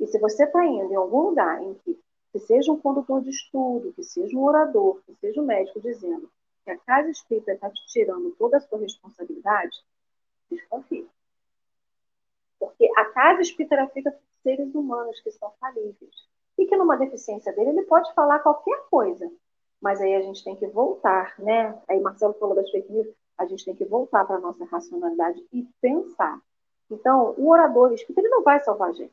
[0.00, 1.98] E se você está indo em algum lugar em que,
[2.32, 6.30] que seja um condutor de estudo, que seja um orador, que seja um médico dizendo
[6.64, 9.76] que a casa espírita está te tirando toda a sua responsabilidade,
[10.50, 11.08] desconfie.
[12.58, 16.28] Porque a casa espírita era feita por seres humanos que são falíveis.
[16.58, 19.30] E que numa deficiência dele, ele pode falar qualquer coisa.
[19.80, 21.76] Mas aí a gente tem que voltar, né?
[21.88, 25.44] Aí Marcelo falou das fake news, a gente tem que voltar para a nossa racionalidade
[25.52, 26.40] e pensar.
[26.90, 29.12] Então, o orador espírita, ele não vai salvar a gente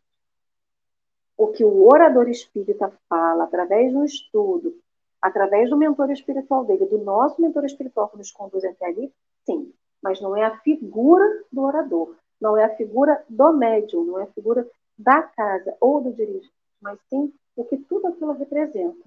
[1.39, 4.75] o que o orador espírita fala através do estudo,
[5.21, 9.11] através do mentor espiritual dele, do nosso mentor espiritual que nos conduz até ali,
[9.45, 14.19] sim, mas não é a figura do orador, não é a figura do médium, não
[14.19, 16.51] é a figura da casa ou do dirigente,
[16.81, 19.03] mas sim o que tudo aquilo representa.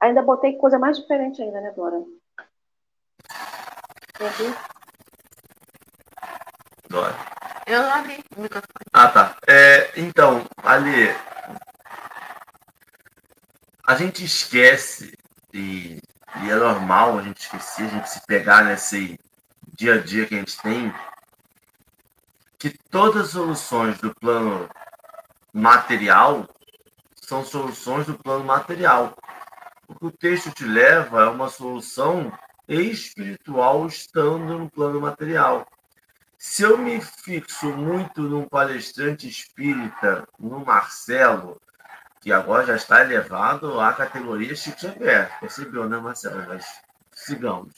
[0.00, 2.04] Ainda botei coisa mais diferente ainda, né, Dora?
[6.88, 7.14] Dora.
[7.66, 8.86] Eu não abri o microfone.
[8.92, 9.36] Ah, tá.
[9.48, 11.14] É, então, Ali,
[13.86, 15.16] a gente esquece,
[15.54, 16.00] e,
[16.42, 19.18] e, é normal a gente esquecer, a gente se pegar nesse
[19.74, 20.92] dia a dia que a gente tem,
[22.58, 24.68] que todas as soluções do plano
[25.52, 26.48] material
[27.14, 29.16] são soluções do plano material.
[29.86, 32.32] O que o texto te leva é uma solução
[32.68, 35.66] espiritual estando no plano material.
[36.36, 41.60] Se eu me fixo muito num palestrante espírita, no Marcelo,
[42.26, 45.30] que agora já está elevado à categoria Chico Xavier.
[45.38, 46.44] Percebeu, né, Marcelo?
[46.48, 46.66] Mas
[47.12, 47.72] sigamos.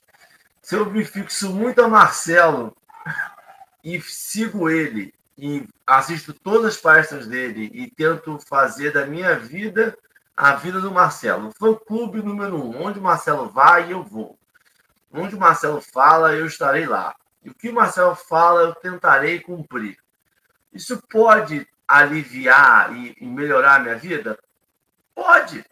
[0.62, 2.74] Se eu me fixo muito a Marcelo
[3.84, 9.94] e sigo ele e assisto todas as palestras dele e tento fazer da minha vida
[10.34, 11.52] a vida do Marcelo.
[11.52, 12.82] Fã clube número um.
[12.82, 14.38] Onde o Marcelo vai, eu vou.
[15.12, 17.14] Onde o Marcelo fala, eu estarei lá.
[17.44, 19.98] E o que o Marcelo fala, eu tentarei cumprir.
[20.72, 24.38] Isso pode aliviar e, e melhorar a minha vida?
[25.14, 25.64] Pode.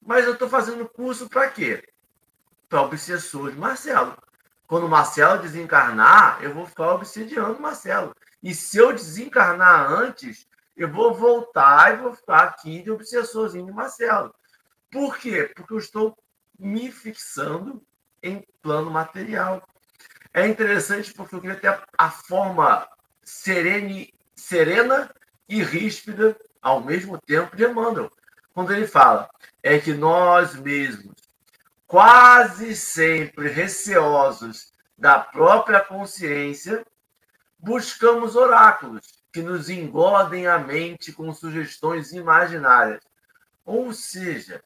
[0.00, 1.82] Mas eu estou fazendo curso para quê?
[2.68, 4.16] Para obsessor de Marcelo.
[4.66, 8.14] quando o Marcelo desencarnar, eu vou ficar obsidiando o Marcelo.
[8.42, 13.72] E se eu desencarnar antes, eu vou voltar e vou ficar aqui de obsessorzinho de
[13.72, 14.34] Marcelo.
[14.90, 15.50] Por quê?
[15.54, 16.16] Porque eu estou
[16.58, 17.82] me fixando
[18.22, 19.62] em plano material.
[20.32, 22.88] É interessante porque eu queria ter a, a forma
[23.22, 25.12] serene, serena
[25.50, 28.10] e ríspida ao mesmo tempo de Emmanuel.
[28.54, 29.28] Quando ele fala,
[29.60, 31.16] é que nós mesmos,
[31.86, 36.86] quase sempre receosos da própria consciência,
[37.58, 43.02] buscamos oráculos que nos engodem a mente com sugestões imaginárias.
[43.64, 44.62] Ou seja,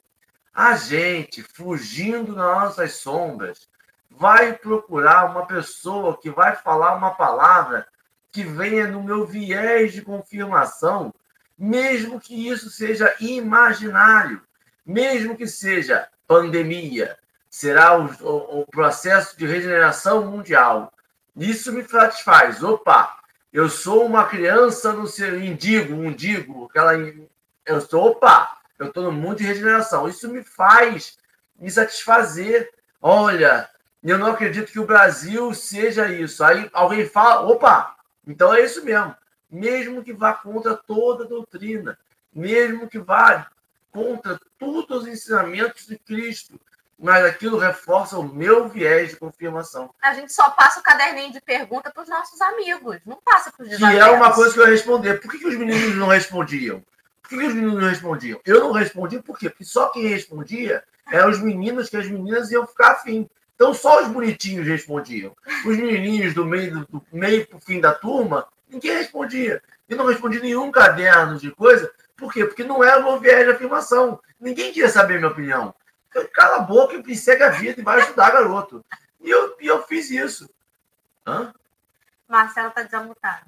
[0.53, 3.67] a gente, fugindo nas nossas sombras,
[4.09, 7.87] vai procurar uma pessoa que vai falar uma palavra
[8.35, 11.13] que venha no meu viés de confirmação,
[11.57, 14.41] mesmo que isso seja imaginário,
[14.85, 17.17] mesmo que seja pandemia,
[17.49, 20.91] será o, o, o processo de regeneração mundial.
[21.33, 22.61] Isso me satisfaz.
[22.61, 23.17] Opa,
[23.53, 26.91] eu sou uma criança no seu indigo, um digo, aquela.
[27.65, 30.09] Eu sou, opa, eu estou no mundo de regeneração.
[30.09, 31.17] Isso me faz
[31.57, 32.69] me satisfazer.
[33.01, 33.69] Olha,
[34.03, 36.43] eu não acredito que o Brasil seja isso.
[36.43, 37.94] Aí alguém fala, opa,
[38.27, 39.15] então é isso mesmo.
[39.49, 41.97] Mesmo que vá contra toda a doutrina,
[42.33, 43.47] mesmo que vá
[43.91, 46.59] contra todos os ensinamentos de Cristo,
[46.97, 49.93] mas aquilo reforça o meu viés de confirmação.
[50.01, 53.63] A gente só passa o caderninho de pergunta para os nossos amigos, não passa para
[53.63, 54.03] os desafios.
[54.03, 55.21] Que é uma coisa que eu ia responder.
[55.21, 56.83] Por que, que os meninos não respondiam?
[57.21, 58.39] Por que, que os meninos não respondiam?
[58.45, 59.49] Eu não respondi por quê?
[59.49, 63.29] Porque só quem respondia eram os meninos que as meninas iam ficar afim.
[63.55, 65.35] Então só os bonitinhos respondiam.
[65.65, 69.61] Os menininhos do meio do meio para o fim da turma, ninguém respondia.
[69.89, 71.91] E não respondi nenhum caderno de coisa.
[72.17, 72.45] Por quê?
[72.45, 74.19] Porque não era o viés de afirmação.
[74.39, 75.73] Ninguém queria saber minha opinião.
[76.13, 78.83] Eu, cala a boca e segue a vida e vai ajudar, garoto.
[79.21, 80.49] E eu, e eu fiz isso.
[81.25, 81.53] Hã?
[82.27, 83.45] Marcelo está desamutado.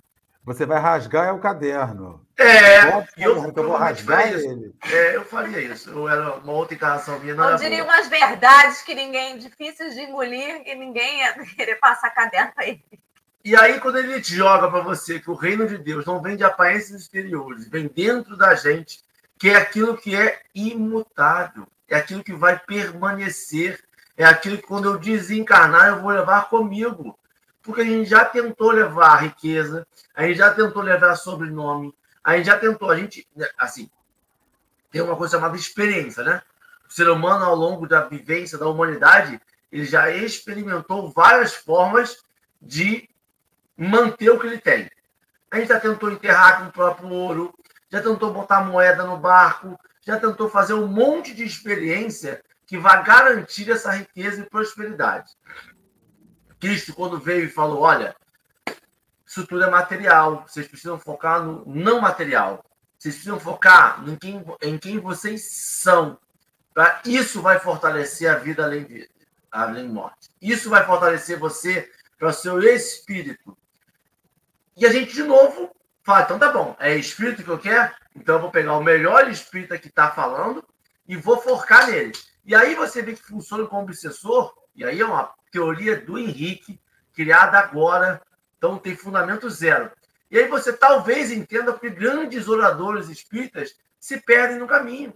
[0.47, 2.25] Você vai rasgar é o caderno.
[2.37, 4.73] É, eu, eu, eu vou rasgar ele.
[4.81, 5.89] É, eu faria isso.
[5.89, 7.35] Eu era uma outra encarnação minha.
[7.35, 7.93] Não eu diria boa.
[7.93, 12.81] umas verdades que ninguém, difíceis de engolir, e ninguém ia querer passar caderno para ele.
[13.43, 16.37] E aí, quando ele te joga para você que o reino de Deus não vem
[16.37, 19.03] de aparências exteriores, vem dentro da gente,
[19.37, 23.83] que é aquilo que é imutável, é aquilo que vai permanecer,
[24.15, 27.19] é aquilo que quando eu desencarnar eu vou levar comigo
[27.67, 32.37] porque a gente já tentou levar a riqueza, a gente já tentou levar sobrenome, a
[32.37, 33.27] gente já tentou, a gente,
[33.57, 33.89] assim,
[34.89, 36.41] tem uma coisa chamada experiência, né?
[36.89, 42.23] O ser humano, ao longo da vivência da humanidade, ele já experimentou várias formas
[42.61, 43.09] de
[43.77, 44.89] manter o que ele tem.
[45.51, 47.53] A gente já tentou enterrar com o próprio ouro,
[47.91, 53.03] já tentou botar moeda no barco, já tentou fazer um monte de experiência que vai
[53.03, 55.35] garantir essa riqueza e prosperidade.
[56.59, 58.15] Cristo, quando veio e falou: olha,
[59.25, 62.63] isso tudo é material, vocês precisam focar no não material,
[62.97, 66.17] vocês precisam focar em quem, em quem vocês são.
[66.73, 67.01] Tá?
[67.05, 69.09] Isso vai fortalecer a vida além de
[69.51, 70.29] além morte.
[70.41, 73.57] Isso vai fortalecer você para o seu espírito.
[74.75, 75.71] E a gente, de novo,
[76.03, 79.29] fala: então tá bom, é espírito que eu quero, então eu vou pegar o melhor
[79.29, 80.63] espírito que está falando
[81.07, 82.13] e vou focar nele.
[82.45, 86.79] E aí você vê que funciona como obsessor, e aí é uma teoria do Henrique,
[87.11, 88.21] criada agora,
[88.57, 89.91] então tem fundamento zero.
[90.29, 95.13] E aí você talvez entenda porque grandes oradores espíritas se perdem no caminho,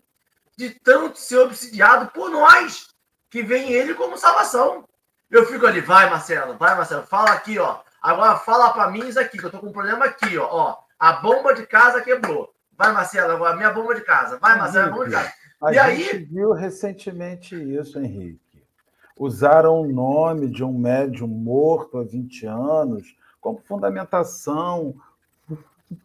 [0.57, 2.87] de tanto ser obsidiado por nós,
[3.29, 4.83] que vem ele como salvação.
[5.29, 7.81] Eu fico ali, vai Marcelo, vai Marcelo, fala aqui, ó.
[8.01, 10.47] Agora fala para mim isso aqui, que eu tô com um problema aqui, ó.
[10.49, 10.77] ó.
[10.97, 12.51] A bomba de casa quebrou.
[12.75, 14.39] Vai Marcelo, agora minha bomba de casa.
[14.39, 15.33] Vai Marcelo, a bomba de casa.
[15.61, 18.50] A e gente aí viu recentemente isso, Henrique
[19.17, 24.95] usaram o nome de um médium morto há 20 anos como fundamentação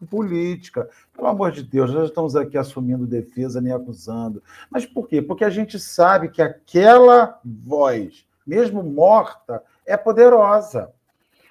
[0.09, 0.89] política.
[1.13, 4.43] Pelo amor de Deus, nós estamos aqui assumindo defesa nem acusando.
[4.69, 5.21] Mas por quê?
[5.21, 10.91] Porque a gente sabe que aquela voz, mesmo morta, é poderosa.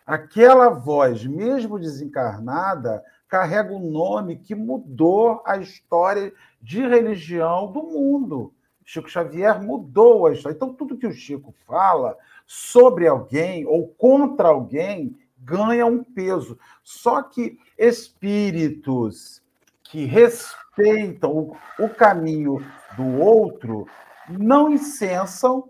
[0.06, 6.32] Aquela voz, mesmo desencarnada, carrega um nome que mudou a história
[6.62, 8.52] de religião do mundo.
[8.86, 10.54] Chico Xavier mudou a história.
[10.54, 12.16] Então, tudo que o Chico fala
[12.46, 16.56] sobre alguém ou contra alguém ganha um peso.
[16.84, 19.42] Só que espíritos
[19.82, 22.64] que respeitam o, o caminho
[22.96, 23.88] do outro
[24.28, 25.68] não incensam,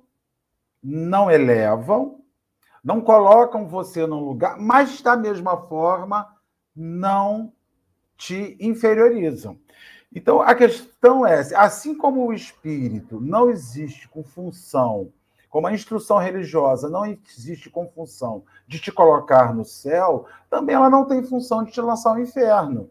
[0.83, 2.21] não elevam,
[2.85, 6.37] não colocam você num lugar, mas da mesma forma
[6.75, 7.51] não
[8.17, 9.59] te inferiorizam.
[10.15, 15.13] Então, a questão é: assim como o espírito não existe com função,
[15.49, 20.91] como a instrução religiosa não existe com função de te colocar no céu, também ela
[20.91, 22.91] não tem função de te lançar ao inferno.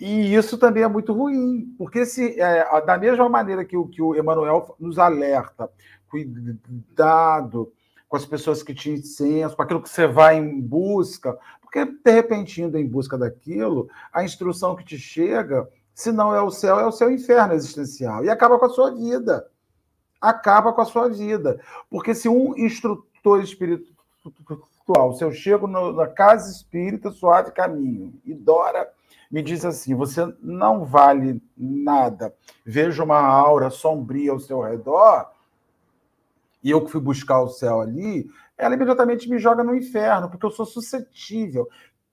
[0.00, 4.00] E isso também é muito ruim, porque se, é, da mesma maneira que o, que
[4.00, 5.70] o Emmanuel nos alerta,
[6.08, 7.70] cuidado
[8.08, 12.10] com as pessoas que te incensam, com aquilo que você vai em busca, porque de
[12.10, 15.68] repente indo em busca daquilo, a instrução que te chega,
[16.00, 18.94] se não é o céu, é o seu inferno existencial, e acaba com a sua
[18.94, 19.46] vida.
[20.18, 21.60] Acaba com a sua vida.
[21.90, 28.90] Porque se um instrutor espiritual, se eu chego na casa espírita, suave caminho, e Dora
[29.30, 32.34] me diz assim: você não vale nada,
[32.64, 35.30] vejo uma aura sombria ao seu redor,
[36.64, 38.26] e eu que fui buscar o céu ali,
[38.56, 41.68] ela imediatamente me joga no inferno, porque eu sou suscetível.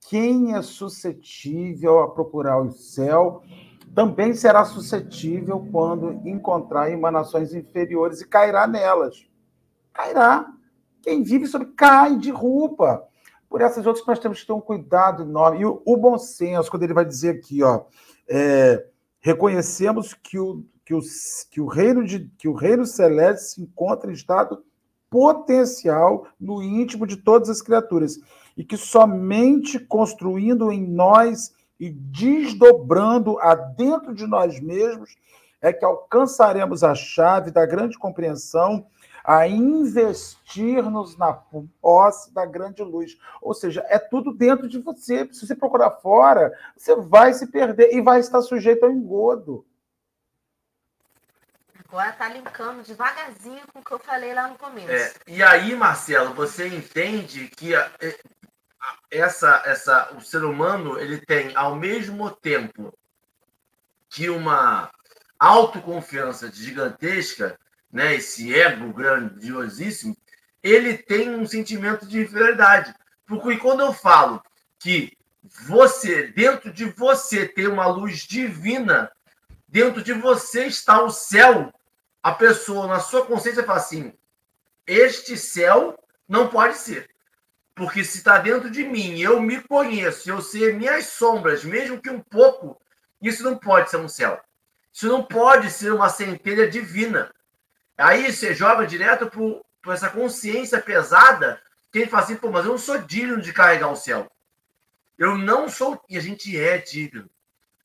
[0.10, 3.44] Quem é suscetível a procurar o céu
[3.98, 9.26] também será suscetível quando encontrar emanações inferiores e cairá nelas.
[9.92, 10.54] Cairá.
[11.02, 13.08] Quem vive sobre cai, derruba
[13.50, 15.62] por essas outras nós temos que ter um cuidado enorme.
[15.62, 17.86] E o, o bom senso, quando ele vai dizer aqui, ó,
[18.30, 18.86] é,
[19.20, 21.00] reconhecemos que o, que, o,
[21.50, 24.64] que, o reino de, que o reino celeste se encontra em estado
[25.10, 28.20] potencial no íntimo de todas as criaturas
[28.56, 35.16] e que somente construindo em nós e desdobrando a dentro de nós mesmos
[35.62, 38.88] é que alcançaremos a chave da grande compreensão
[39.24, 43.18] a investir-nos na posse da grande luz.
[43.42, 45.28] Ou seja, é tudo dentro de você.
[45.34, 49.66] Se você procurar fora, você vai se perder e vai estar sujeito ao engodo.
[51.90, 54.92] Agora está linkando devagarzinho com o que eu falei lá no começo.
[54.92, 57.92] É, e aí, Marcelo, você entende que a,
[59.10, 62.94] essa, essa, o ser humano ele tem ao mesmo tempo
[64.10, 64.92] que uma
[65.40, 67.60] autoconfiança gigantesca,
[67.92, 70.16] né, esse ego grandiosíssimo,
[70.64, 72.94] ele tem um sentimento de inferioridade.
[73.26, 74.42] Porque quando eu falo
[74.80, 79.12] que você, dentro de você, tem uma luz divina,
[79.68, 81.74] dentro de você está o céu,
[82.22, 84.14] a pessoa, na sua consciência, fala assim:
[84.86, 85.98] este céu
[86.28, 87.10] não pode ser.
[87.78, 92.10] Porque se está dentro de mim, eu me conheço, eu sei minhas sombras, mesmo que
[92.10, 92.82] um pouco,
[93.22, 94.42] isso não pode ser um céu.
[94.92, 97.32] Isso não pode ser uma centelha divina.
[97.96, 99.30] Aí você joga direto
[99.80, 101.62] para essa consciência pesada,
[101.92, 104.28] que ele fala assim, pô, mas eu não sou digno de carregar o céu.
[105.16, 107.30] Eu não sou, e a gente é digno.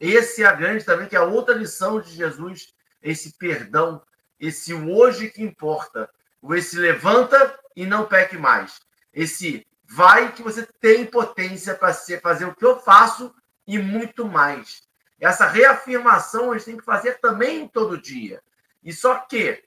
[0.01, 2.73] Esse é a grande também, que é a outra lição de Jesus,
[3.03, 4.03] esse perdão,
[4.41, 6.09] esse hoje que importa.
[6.55, 8.81] Esse levanta e não peque mais.
[9.13, 13.35] Esse vai que você tem potência para fazer o que eu faço
[13.67, 14.83] e muito mais.
[15.21, 18.43] Essa reafirmação a gente tem que fazer também todo dia.
[18.83, 19.63] E só que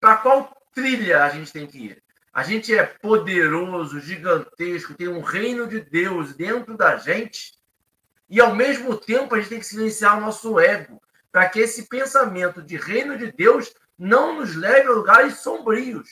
[0.00, 2.02] para qual trilha a gente tem que ir?
[2.32, 7.58] A gente é poderoso, gigantesco, tem um reino de Deus dentro da gente,
[8.30, 11.02] e ao mesmo tempo a gente tem que silenciar o nosso ego,
[11.32, 16.08] para que esse pensamento de reino de Deus não nos leve a lugares sombrios.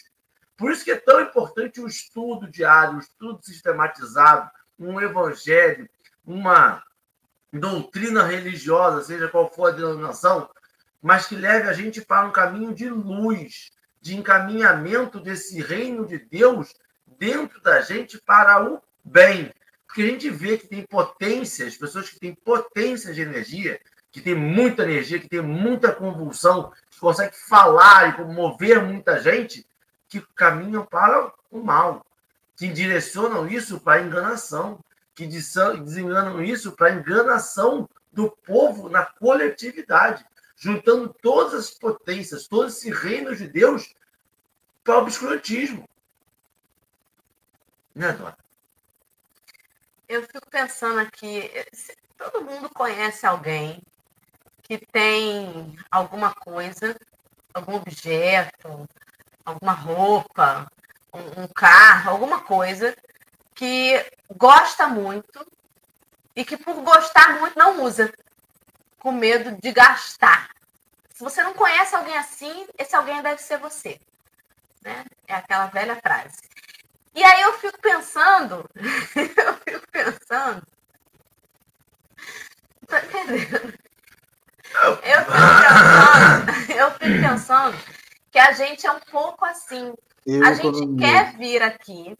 [0.57, 5.89] Por isso que é tão importante o estudo diário, o estudo sistematizado, um evangelho,
[6.25, 6.83] uma
[7.53, 10.49] doutrina religiosa, seja qual for a denominação,
[11.03, 16.19] mas que leve a gente para um caminho de luz, de encaminhamento desse reino de
[16.19, 16.75] Deus
[17.19, 19.53] dentro da gente para o bem.
[19.87, 23.81] Porque a gente vê que tem potências, pessoas que têm potência de energia,
[24.11, 29.67] que têm muita energia, que têm muita convulsão, que conseguem falar e mover muita gente,
[30.09, 32.05] que caminham para o mal,
[32.57, 34.79] que direcionam isso para a enganação,
[35.15, 40.25] que desenganam isso para a enganação do povo na coletividade
[40.57, 43.95] juntando todas as potências, todo esse reino de Deus
[44.83, 45.87] para o obscurantismo.
[47.95, 48.37] Né, Dona?
[50.09, 51.51] Eu fico pensando aqui,
[52.17, 53.83] todo mundo conhece alguém
[54.63, 56.97] que tem alguma coisa,
[57.53, 58.89] algum objeto,
[59.47, 60.71] alguma roupa,
[61.15, 62.97] um, um carro, alguma coisa
[63.55, 64.05] que
[64.37, 65.47] gosta muito
[66.35, 68.13] e que por gostar muito não usa
[68.99, 70.51] com medo de gastar.
[71.15, 73.99] Se você não conhece alguém assim, esse alguém deve ser você.
[74.83, 75.05] Né?
[75.27, 76.43] É aquela velha frase.
[77.15, 80.63] E aí eu fico pensando, eu fico pensando.
[82.87, 83.79] Tá entendendo?
[84.75, 85.31] Eu fico
[85.63, 88.06] pensando, eu fico pensando
[88.37, 89.95] que a gente é um pouco assim.
[90.26, 92.14] Eu a gente quer vir aqui,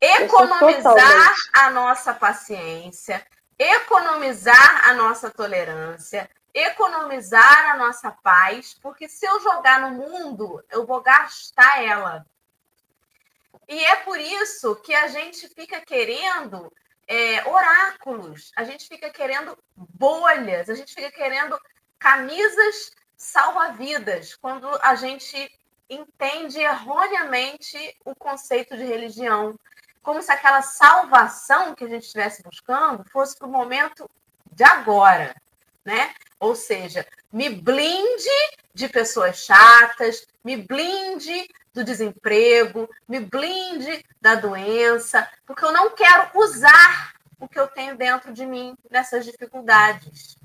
[0.00, 3.24] economizar a nossa paciência,
[3.56, 10.84] economizar a nossa tolerância, economizar a nossa paz, porque se eu jogar no mundo, eu
[10.84, 12.26] vou gastar ela.
[13.68, 16.72] E é por isso que a gente fica querendo
[17.06, 21.56] é, oráculos, a gente fica querendo bolhas, a gente fica querendo
[21.96, 25.50] camisas salva-vidas, quando a gente
[25.88, 29.58] entende erroneamente o conceito de religião.
[30.02, 34.08] Como se aquela salvação que a gente estivesse buscando fosse para o momento
[34.52, 35.34] de agora,
[35.84, 36.14] né?
[36.38, 38.28] Ou seja, me blinde
[38.74, 46.30] de pessoas chatas, me blinde do desemprego, me blinde da doença, porque eu não quero
[46.34, 50.35] usar o que eu tenho dentro de mim nessas dificuldades.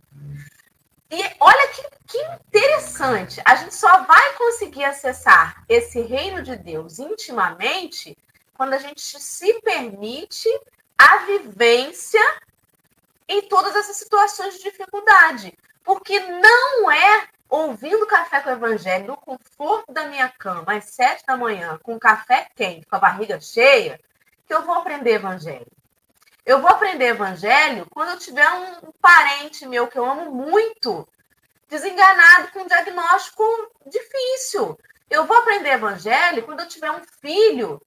[1.11, 6.99] E olha que, que interessante, a gente só vai conseguir acessar esse reino de Deus
[6.99, 8.17] intimamente
[8.53, 10.47] quando a gente se permite
[10.97, 12.21] a vivência
[13.27, 15.53] em todas essas situações de dificuldade.
[15.83, 21.25] Porque não é ouvindo café com o evangelho no conforto da minha cama às sete
[21.25, 23.99] da manhã, com café quente, com a barriga cheia,
[24.47, 25.67] que eu vou aprender evangelho.
[26.45, 31.07] Eu vou aprender evangelho quando eu tiver um parente meu que eu amo muito,
[31.69, 33.43] desenganado com um diagnóstico
[33.85, 34.77] difícil.
[35.09, 37.81] Eu vou aprender evangelho quando eu tiver um filho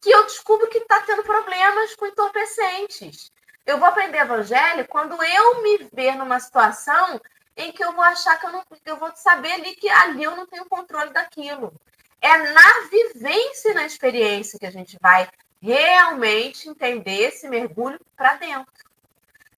[0.00, 3.32] que eu descubro que está tendo problemas com entorpecentes.
[3.66, 7.20] Eu vou aprender evangelho quando eu me ver numa situação
[7.56, 10.36] em que eu vou achar que eu não, eu vou saber ali que ali eu
[10.36, 11.72] não tenho controle daquilo.
[12.20, 15.28] É na vivência na experiência que a gente vai
[15.62, 18.72] realmente entender esse mergulho para dentro.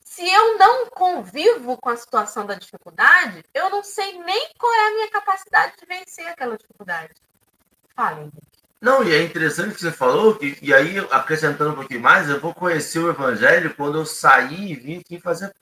[0.01, 4.89] Se eu não convivo com a situação da dificuldade, eu não sei nem qual é
[4.89, 7.15] a minha capacidade de vencer aquela dificuldade.
[7.97, 8.29] Fala.
[8.81, 12.39] Não, e é interessante que você falou, que, e aí, acrescentando um pouquinho mais, eu
[12.39, 15.55] vou conhecer o Evangelho quando eu sair e vim aqui fazer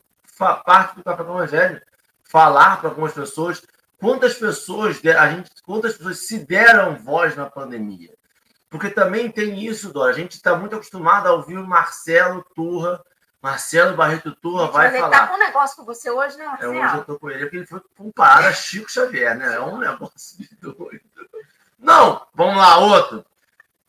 [0.64, 1.80] parte do Café Evangelho,
[2.24, 3.62] falar para algumas pessoas.
[3.96, 8.12] Quantas pessoas a gente, quantas pessoas se deram voz na pandemia?
[8.72, 10.10] Porque também tem isso, Dora.
[10.10, 13.04] A gente está muito acostumado a ouvir o Marcelo Turra.
[13.42, 15.14] Marcelo Barreto Turra vai Mas falar.
[15.14, 16.74] Ele tá com um negócio com você hoje, né, Marcelo?
[16.74, 19.56] É, hoje eu tô com ele, porque ele foi comparado a Chico Xavier, né?
[19.56, 21.02] É um negócio de doido.
[21.78, 23.26] Não, vamos lá, outro.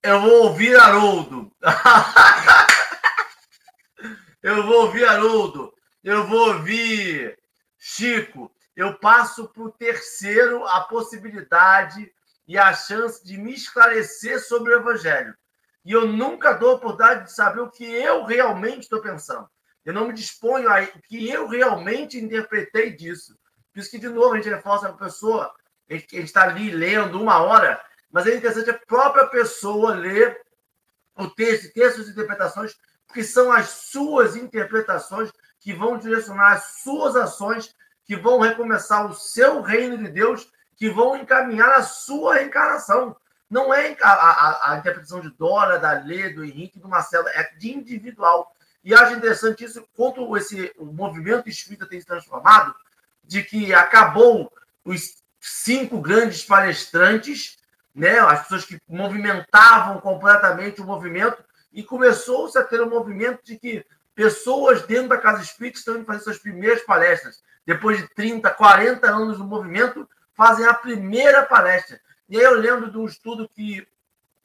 [0.01, 1.49] Eu vou ouvir Haroldo.
[4.43, 5.73] eu vou ouvir Haroldo.
[6.03, 7.39] Eu vou ouvir
[7.79, 8.51] Chico.
[8.75, 12.11] Eu passo para o terceiro a possibilidade
[12.47, 15.33] e a chance de me esclarecer sobre o Evangelho.
[15.85, 19.47] E eu nunca dou a oportunidade de saber o que eu realmente estou pensando.
[19.83, 23.37] Eu não me disponho a o que eu realmente interpretei disso.
[23.73, 25.53] Por isso que, de novo, a gente reforça a pessoa,
[25.89, 30.39] a gente está ali lendo uma hora, mas é interessante a própria pessoa ler
[31.17, 32.75] o texto, textos e interpretações,
[33.07, 37.73] porque são as suas interpretações que vão direcionar as suas ações,
[38.05, 43.15] que vão recomeçar o seu reino de Deus que vão encaminhar a sua reencarnação.
[43.49, 47.51] Não é a, a, a interpretação de Dora, da Lê, do Henrique, do Marcelo, é
[47.57, 48.53] de individual.
[48.83, 52.75] E acho interessante isso, quanto esse o movimento espírita tem se transformado,
[53.23, 54.51] de que acabou
[54.83, 57.57] os cinco grandes palestrantes,
[57.95, 63.57] né, as pessoas que movimentavam completamente o movimento, e começou-se a ter um movimento de
[63.57, 67.41] que pessoas dentro da Casa Espírita estão indo fazer suas primeiras palestras.
[67.65, 71.99] Depois de 30, 40 anos do movimento, fazem a primeira palestra.
[72.29, 73.87] E aí eu lembro de um estudo que,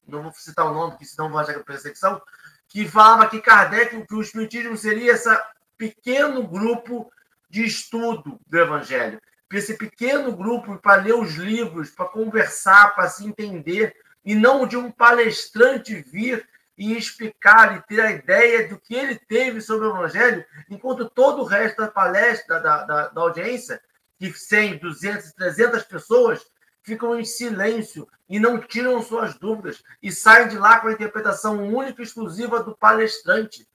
[0.07, 2.21] não vou citar o nome, porque senão que é perseguição,
[2.69, 5.29] que falava que Kardec, que o Espiritismo seria esse
[5.77, 7.11] pequeno grupo
[7.49, 9.21] de estudo do Evangelho.
[9.51, 14.77] Esse pequeno grupo para ler os livros, para conversar, para se entender, e não de
[14.77, 19.97] um palestrante vir e explicar e ter a ideia do que ele teve sobre o
[19.97, 23.81] Evangelho, enquanto todo o resto da palestra, da, da, da audiência,
[24.19, 26.45] que 100, 200, 300 pessoas
[26.83, 31.69] ficam em silêncio e não tiram suas dúvidas e saem de lá com a interpretação
[31.69, 33.69] única e exclusiva do palestrante.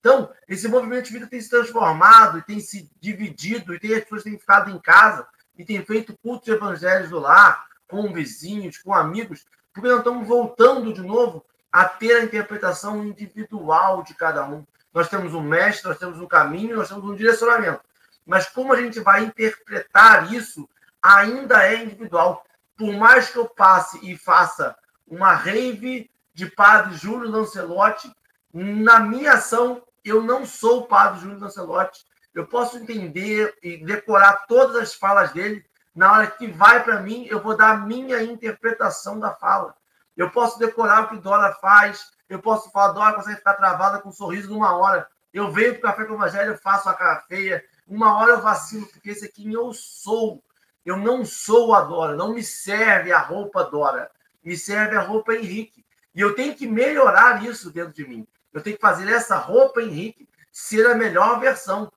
[0.00, 4.22] Então, esse movimento de vida tem se transformado tem se dividido, e tem as pessoas
[4.22, 5.26] têm ficado em casa
[5.58, 10.92] e têm feito cultos evangelhos do lar, com vizinhos, com amigos, porque nós estamos voltando
[10.92, 14.64] de novo a ter a interpretação individual de cada um.
[14.92, 17.80] Nós temos um mestre, nós temos um caminho, nós temos um direcionamento.
[18.26, 20.68] Mas como a gente vai interpretar isso
[21.00, 22.44] ainda é individual.
[22.76, 28.12] Por mais que eu passe e faça uma rave de Padre Júlio Lancelotti,
[28.52, 32.04] na minha ação eu não sou o Padre Júlio Lancelotti.
[32.34, 35.64] Eu posso entender e decorar todas as falas dele.
[35.94, 39.74] Na hora que vai para mim, eu vou dar a minha interpretação da fala.
[40.16, 42.10] Eu posso decorar o que Dora faz.
[42.28, 45.08] Eu posso falar, Dora consegue ficar travada com um sorriso numa hora.
[45.32, 48.42] Eu venho para o Café com o Evangelho, faço a cara feia, Uma hora eu
[48.42, 50.42] vacilo, porque esse aqui eu sou.
[50.84, 54.10] Eu não sou a Dora, não me serve a roupa Dora,
[54.42, 55.84] me serve a roupa Henrique.
[56.14, 58.26] E eu tenho que melhorar isso dentro de mim.
[58.52, 61.92] Eu tenho que fazer essa roupa Henrique ser a melhor versão.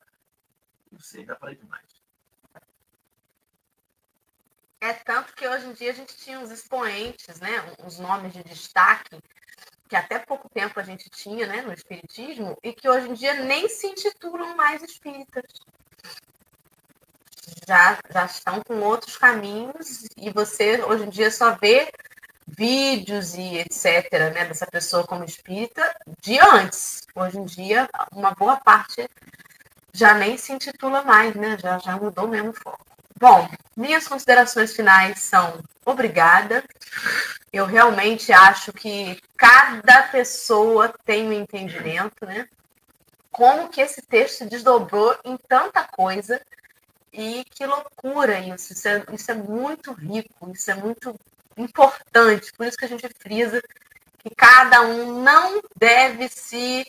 [0.91, 1.87] Não sei, dá para demais.
[4.81, 8.43] É tanto que hoje em dia a gente tinha uns expoentes, né, uns nomes de
[8.43, 9.19] destaque,
[9.89, 13.33] que até pouco tempo a gente tinha né, no Espiritismo, e que hoje em dia
[13.33, 15.43] nem se intitulam mais espíritas
[17.67, 21.91] já, já estão com outros caminhos e você hoje em dia só vê
[22.47, 24.11] vídeos e etc.
[24.33, 27.01] Né, dessa pessoa como espírita de antes.
[27.15, 29.09] Hoje em dia, uma boa parte
[29.93, 31.57] já nem se intitula mais, né?
[31.59, 32.88] Já, já mudou mesmo o foco.
[33.20, 36.63] Bom, minhas considerações finais são obrigada.
[37.51, 42.47] Eu realmente acho que cada pessoa tem um entendimento, né?
[43.30, 46.41] Como que esse texto desdobrou em tanta coisa
[47.11, 48.72] e que loucura isso.
[48.72, 51.13] Isso é, isso é muito rico, isso é muito
[51.57, 52.53] importante.
[52.53, 53.61] Por isso que a gente frisa
[54.20, 56.86] que cada um não deve se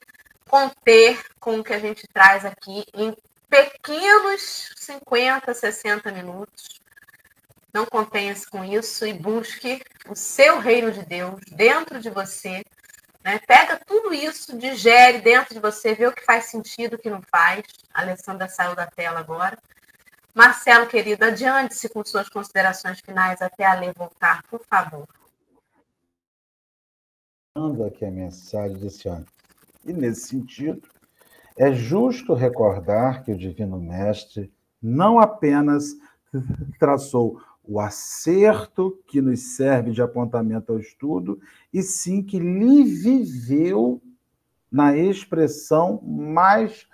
[0.48, 3.16] conter com o que a gente traz aqui em
[3.50, 6.80] pequenos 50, 60 minutos.
[7.72, 12.64] Não contenha-se com isso e busque o seu reino de Deus dentro de você.
[13.22, 13.38] Né?
[13.46, 17.20] Pega tudo isso, digere dentro de você, vê o que faz sentido, o que não
[17.22, 17.62] faz.
[17.92, 19.58] A Alessandra saiu da tela agora.
[20.34, 25.06] Marcelo, querido, adiante-se com suas considerações finais até a lei voltar, por favor.
[27.56, 29.26] Manda aqui a mensagem desse ano.
[29.84, 30.88] E nesse sentido,
[31.60, 34.50] é justo recordar que o Divino Mestre
[34.82, 35.94] não apenas
[36.80, 41.38] traçou o acerto que nos serve de apontamento ao estudo,
[41.70, 44.00] e sim que lhe viveu
[44.72, 46.88] na expressão mais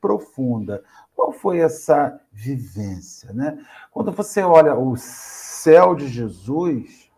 [0.00, 0.82] profunda.
[1.14, 3.30] Qual foi essa vivência?
[3.34, 3.62] Né?
[3.90, 7.10] Quando você olha o céu de Jesus,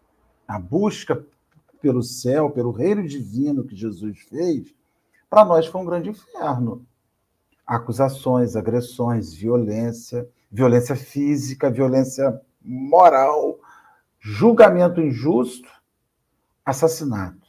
[0.49, 1.25] a busca
[1.81, 4.75] pelo céu, pelo reino divino que Jesus fez,
[5.31, 6.85] para nós foi um grande inferno.
[7.65, 13.61] Acusações, agressões, violência, violência física, violência moral,
[14.19, 15.69] julgamento injusto,
[16.67, 17.49] assassinato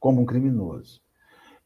[0.00, 1.00] como um criminoso.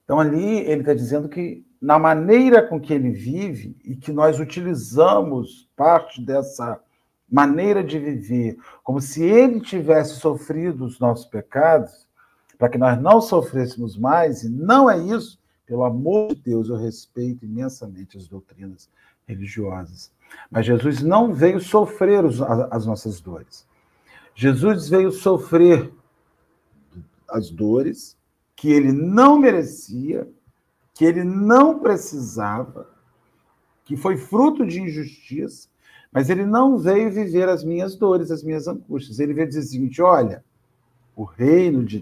[0.04, 4.38] Então ali ele está dizendo que na maneira com que ele vive e que nós
[4.38, 6.80] utilizamos parte dessa
[7.28, 12.06] maneira de viver como se ele tivesse sofrido os nossos pecados,
[12.58, 16.76] para que nós não sofrêssemos mais, e não é isso, pelo amor de Deus, eu
[16.76, 18.88] respeito imensamente as doutrinas
[19.26, 20.12] religiosas.
[20.50, 22.24] Mas Jesus não veio sofrer
[22.70, 23.66] as nossas dores.
[24.34, 25.92] Jesus veio sofrer
[27.28, 28.16] as dores
[28.54, 30.28] que ele não merecia
[30.96, 32.88] que ele não precisava,
[33.84, 35.68] que foi fruto de injustiça,
[36.10, 39.20] mas ele não veio viver as minhas dores, as minhas angústias.
[39.20, 40.42] Ele veio dizer o seguinte: olha,
[41.14, 42.00] o reino de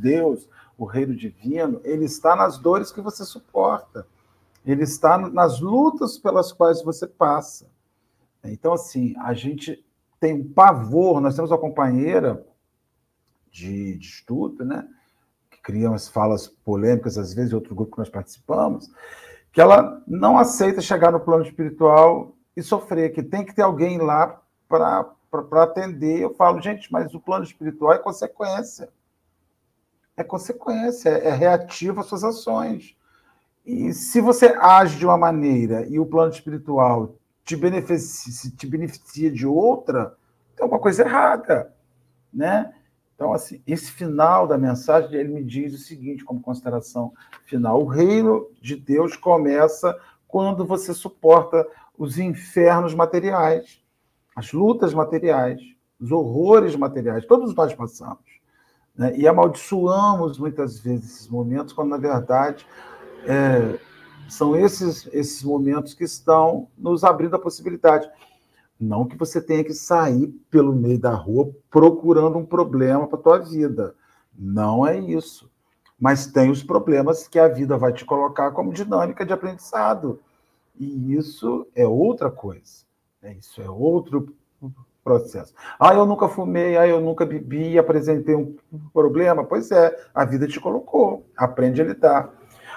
[0.00, 0.48] Deus,
[0.82, 4.06] o reino divino, ele está nas dores que você suporta.
[4.66, 7.70] Ele está nas lutas pelas quais você passa.
[8.42, 9.84] Então, assim, a gente
[10.18, 11.20] tem um pavor.
[11.20, 12.44] Nós temos uma companheira
[13.50, 14.88] de, de estudo, né?
[15.62, 18.90] cria umas falas polêmicas, às vezes, em outro grupo que nós participamos,
[19.52, 23.98] que ela não aceita chegar no plano espiritual e sofrer, que tem que ter alguém
[23.98, 25.14] lá para
[25.62, 26.20] atender.
[26.20, 28.88] Eu falo, gente, mas o plano espiritual é consequência.
[30.16, 32.96] É consequência, é, é reativo às suas ações.
[33.64, 39.30] E se você age de uma maneira e o plano espiritual te beneficia, te beneficia
[39.30, 40.16] de outra,
[40.56, 41.72] tem alguma coisa errada,
[42.32, 42.72] né?
[43.14, 47.12] Então, assim, esse final da mensagem, ele me diz o seguinte, como consideração
[47.46, 49.96] final: o reino de Deus começa
[50.26, 53.80] quando você suporta os infernos materiais,
[54.34, 55.60] as lutas materiais,
[56.00, 58.31] os horrores materiais, todos nós passamos.
[58.96, 59.16] Né?
[59.16, 62.66] E amaldiçoamos muitas vezes esses momentos, quando, na verdade,
[63.24, 63.78] é,
[64.28, 68.08] são esses, esses momentos que estão nos abrindo a possibilidade.
[68.78, 73.22] Não que você tenha que sair pelo meio da rua procurando um problema para a
[73.22, 73.94] tua vida.
[74.36, 75.50] Não é isso.
[75.98, 80.20] Mas tem os problemas que a vida vai te colocar como dinâmica de aprendizado.
[80.76, 82.84] E isso é outra coisa.
[83.22, 83.36] Né?
[83.38, 84.34] Isso é outro
[85.02, 85.54] processo.
[85.78, 88.56] Ah, eu nunca fumei, ah, eu nunca bebi, apresentei um
[88.92, 89.44] problema.
[89.44, 91.26] Pois é, a vida te colocou.
[91.36, 92.30] Aprende a lidar.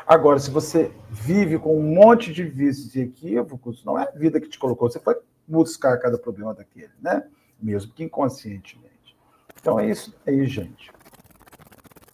[0.08, 4.40] Agora, se você vive com um monte de vícios e equívocos, não é a vida
[4.40, 4.90] que te colocou.
[4.90, 5.16] Você foi
[5.48, 7.24] buscar cada problema daquele, né?
[7.60, 9.16] Mesmo que inconscientemente.
[9.60, 10.92] Então é isso aí, gente.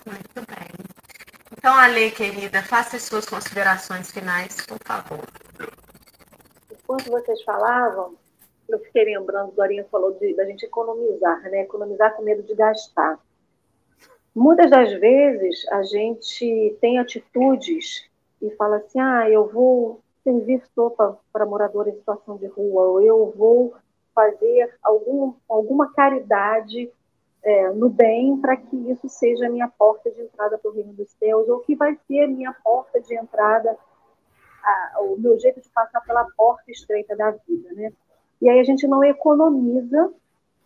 [0.05, 0.71] Muito bem.
[1.51, 5.19] Então, Ale, querida, faça as suas considerações finais, por favor.
[6.71, 8.15] enquanto vocês falavam,
[8.73, 11.61] eu fiquei lembrando, Dorinha falou de, da gente economizar, né?
[11.61, 13.19] Economizar com medo de gastar.
[14.33, 18.09] Muitas das vezes a gente tem atitudes
[18.41, 23.01] e fala assim: ah, eu vou servir sopa para morador em situação de rua, ou
[23.01, 23.73] eu vou
[24.13, 26.91] fazer algum, alguma caridade
[27.43, 30.93] é, no bem para que isso seja a minha porta de entrada para o reino
[30.93, 33.77] dos céus, ou que vai ser a minha porta de entrada,
[34.63, 37.91] a, o meu jeito de passar pela porta estreita da vida, né?
[38.41, 40.13] E aí a gente não economiza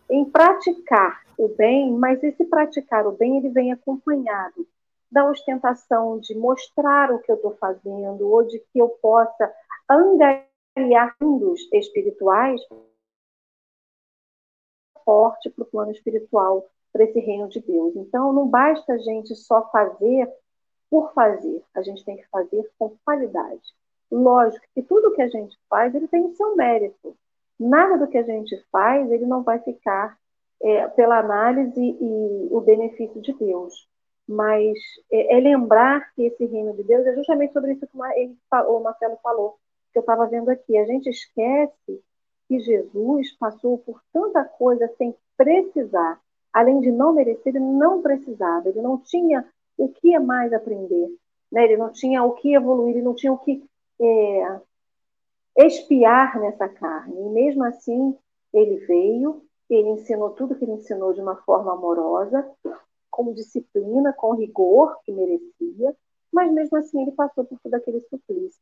[0.08, 4.66] em praticar o bem, mas esse praticar o bem ele vem acompanhado
[5.10, 9.52] da ostentação de mostrar o que eu estou fazendo ou de que eu possa
[9.88, 12.60] angariar fundos espirituais
[15.04, 17.94] forte para o plano espiritual, para esse reino de Deus.
[17.94, 20.28] Então, não basta a gente só fazer
[20.90, 23.74] por fazer, a gente tem que fazer com qualidade.
[24.10, 27.16] Lógico que tudo que a gente faz, ele tem o seu mérito.
[27.58, 30.16] Nada do que a gente faz, ele não vai ficar
[30.62, 33.88] é, pela análise e o benefício de Deus.
[34.28, 34.76] Mas
[35.10, 38.36] é, é, lembrar que esse reino de Deus é justamente sobre isso que ele,
[38.68, 39.56] o Marcelo falou,
[39.92, 40.76] que eu estava vendo aqui.
[40.76, 42.02] A gente esquece
[42.48, 46.20] que Jesus passou por tanta coisa sem precisar.
[46.52, 49.46] Além de não merecer, ele não precisava, ele não tinha
[49.76, 51.08] o que mais aprender,
[51.52, 51.64] né?
[51.64, 53.62] ele não tinha o que evoluir, ele não tinha o que
[54.00, 54.60] é,
[55.56, 57.18] espiar nessa carne.
[57.18, 58.16] E mesmo assim,
[58.52, 62.48] ele veio, ele ensinou tudo que ele ensinou de uma forma amorosa,
[63.10, 65.96] com disciplina, com rigor que merecia,
[66.32, 68.60] mas mesmo assim ele passou por todo aquele suplício,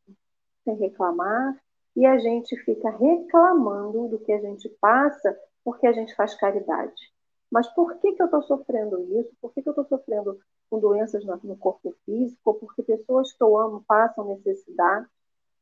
[0.65, 1.61] sem reclamar,
[1.97, 7.13] e a gente fica reclamando do que a gente passa porque a gente faz caridade.
[7.51, 9.33] Mas por que, que eu estou sofrendo isso?
[9.41, 10.39] Por que, que eu estou sofrendo
[10.69, 12.55] com doenças no corpo físico?
[12.55, 15.07] Porque pessoas que eu amo passam necessidade?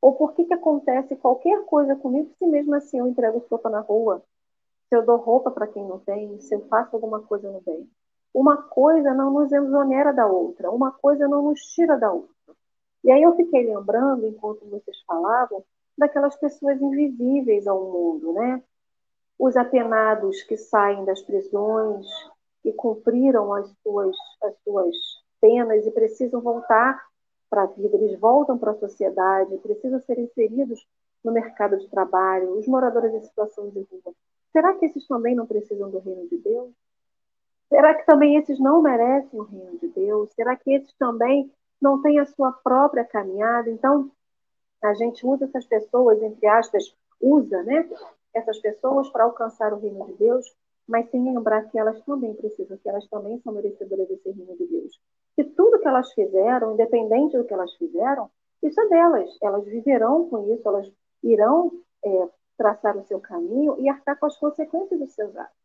[0.02, 3.78] Ou por que, que acontece qualquer coisa comigo se mesmo assim eu entrego sopa na
[3.78, 4.20] rua?
[4.88, 6.40] Se eu dou roupa para quem não tem?
[6.40, 7.88] Se eu faço alguma coisa no bem?
[8.34, 12.28] Uma coisa não nos exonera da outra, uma coisa não nos tira da outra.
[13.04, 15.64] E aí eu fiquei lembrando, enquanto vocês falavam,
[15.96, 18.60] daquelas pessoas invisíveis ao mundo, né?
[19.38, 22.06] Os apenados que saem das prisões
[22.64, 24.96] e cumpriram as suas, as suas
[25.40, 27.11] penas e precisam voltar
[27.52, 30.88] para a vida, eles voltam para a sociedade, precisam ser inseridos
[31.22, 34.14] no mercado de trabalho, os moradores em situação de rua.
[34.50, 36.72] Será que esses também não precisam do reino de Deus?
[37.68, 40.32] Será que também esses não merecem o reino de Deus?
[40.32, 43.68] Será que esses também não têm a sua própria caminhada?
[43.68, 44.10] Então,
[44.82, 47.86] a gente usa essas pessoas, entre aspas, usa, né?
[48.34, 50.46] Essas pessoas para alcançar o reino de Deus,
[50.88, 54.66] mas sem lembrar que elas também precisam, que elas também são merecedoras desse reino de
[54.66, 54.98] Deus.
[55.36, 58.30] Que tudo que elas fizeram, independente do que elas fizeram,
[58.62, 59.36] isso é delas.
[59.42, 60.90] Elas viverão com isso, elas
[61.22, 61.72] irão
[62.04, 65.56] é, traçar o seu caminho e arcar com as consequências dos seus atos.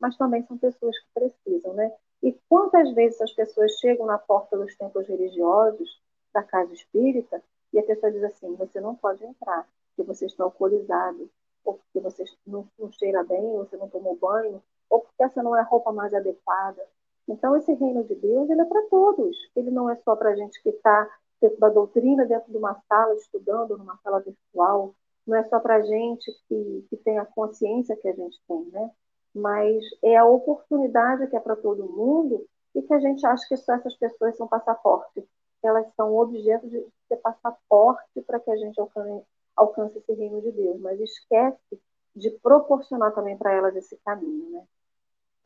[0.00, 1.92] Mas também são pessoas que precisam, né?
[2.22, 6.00] E quantas vezes as pessoas chegam na porta dos templos religiosos,
[6.32, 7.42] da casa espírita,
[7.72, 11.28] e a pessoa diz assim: você não pode entrar, porque você está alcoolizado,
[11.64, 15.42] ou porque você não, não cheira bem, ou você não tomou banho, ou porque essa
[15.42, 16.82] não é a roupa mais adequada.
[17.28, 19.36] Então, esse reino de Deus ele é para todos.
[19.54, 21.08] Ele não é só para a gente que está
[21.40, 24.94] dentro da doutrina, dentro de uma sala, estudando, numa sala virtual.
[25.26, 28.64] Não é só para a gente que, que tem a consciência que a gente tem,
[28.72, 28.90] né?
[29.34, 33.56] Mas é a oportunidade que é para todo mundo e que a gente acha que
[33.56, 35.28] só essas pessoas são passaporte
[35.62, 39.26] elas são objeto de ser passaporte para que a gente alcance,
[39.56, 41.80] alcance esse reino de Deus, mas esquece
[42.14, 44.64] de proporcionar também para elas esse caminho, né?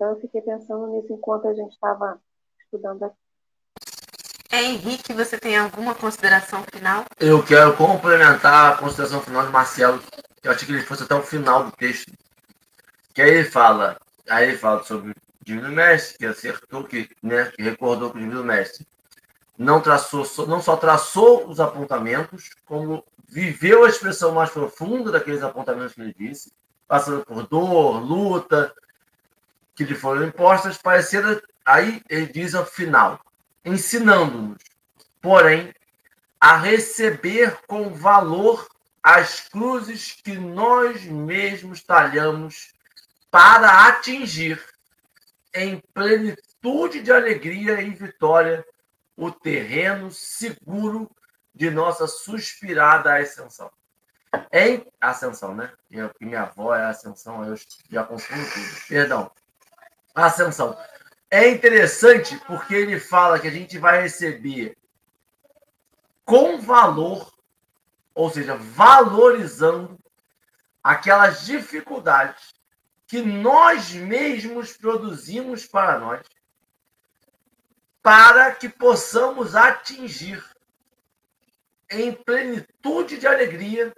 [0.03, 2.21] Então eu fiquei pensando nisso enquanto a gente estava
[2.65, 3.15] estudando aqui.
[4.51, 7.05] É, Henrique, você tem alguma consideração final?
[7.21, 10.01] Eu quero complementar a consideração final de Marcelo,
[10.41, 12.11] que eu achei que ele fosse até o final do texto.
[13.15, 13.97] Que aí ele fala,
[14.29, 18.21] aí ele fala sobre o Divino Mestre, que acertou, que, né, que recordou que o
[18.21, 18.85] Divino Mestre
[19.57, 25.95] não traçou, não só traçou os apontamentos, como viveu a expressão mais profunda daqueles apontamentos
[25.95, 26.53] que ele disse,
[26.89, 28.75] passando por dor, luta,
[29.75, 33.21] que lhe foram impostas, parecendo, aí ele diz ao final,
[33.65, 34.63] ensinando-nos,
[35.21, 35.73] porém,
[36.41, 38.69] a receber com valor
[39.03, 42.73] as cruzes que nós mesmos talhamos
[43.31, 44.63] para atingir
[45.55, 48.65] em plenitude de alegria e vitória
[49.17, 51.11] o terreno seguro
[51.55, 53.71] de nossa suspirada ascensão.
[54.51, 55.73] Em ascensão, né?
[55.91, 57.55] Eu, minha avó é ascensão, eu
[57.91, 58.89] já confundo tudo.
[58.89, 59.31] Perdão.
[60.15, 60.77] Ascensão.
[61.31, 64.77] É interessante porque ele fala que a gente vai receber
[66.25, 67.33] com valor,
[68.15, 69.99] ou seja, valorizando
[70.83, 72.55] aquelas dificuldades
[73.07, 76.27] que nós mesmos produzimos para nós,
[78.03, 80.43] para que possamos atingir
[81.91, 83.95] em plenitude de alegria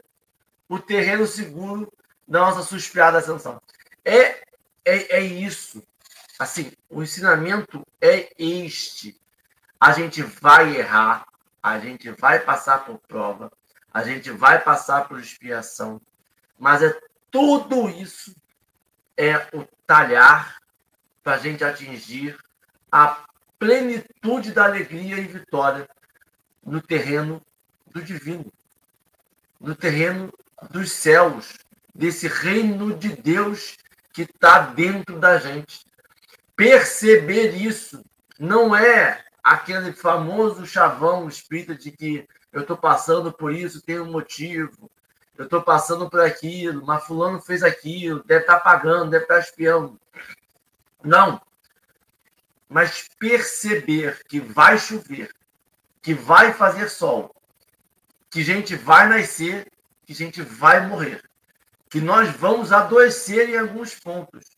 [0.69, 1.93] o terreno seguro
[2.27, 3.61] da nossa suspirada ascensão.
[4.05, 4.43] É,
[4.85, 5.83] é, é isso.
[6.39, 9.21] Assim, o ensinamento é este.
[9.79, 11.27] A gente vai errar,
[11.63, 13.53] a gente vai passar por prova,
[13.93, 16.01] a gente vai passar por expiação,
[16.59, 16.99] mas é
[17.31, 18.35] tudo isso
[19.17, 20.59] é o talhar
[21.23, 22.37] para a gente atingir
[22.91, 23.25] a
[23.59, 25.89] plenitude da alegria e vitória
[26.65, 27.41] no terreno
[27.87, 28.53] do divino,
[29.61, 30.33] no terreno
[30.71, 31.55] dos céus,
[31.95, 33.77] desse reino de Deus
[34.13, 35.85] que está dentro da gente.
[36.57, 38.05] Perceber isso
[38.39, 44.11] não é aquele famoso chavão espírita de que eu estou passando por isso, tem um
[44.11, 44.91] motivo,
[45.37, 49.35] eu estou passando por aquilo, mas fulano fez aquilo, deve estar tá pagando, deve estar
[49.35, 50.01] tá espiando.
[51.03, 51.41] Não.
[52.69, 55.35] Mas perceber que vai chover,
[56.01, 57.35] que vai fazer sol,
[58.31, 59.71] que gente vai nascer,
[60.07, 61.23] que gente vai morrer,
[61.91, 64.54] que nós vamos adoecer em alguns pontos.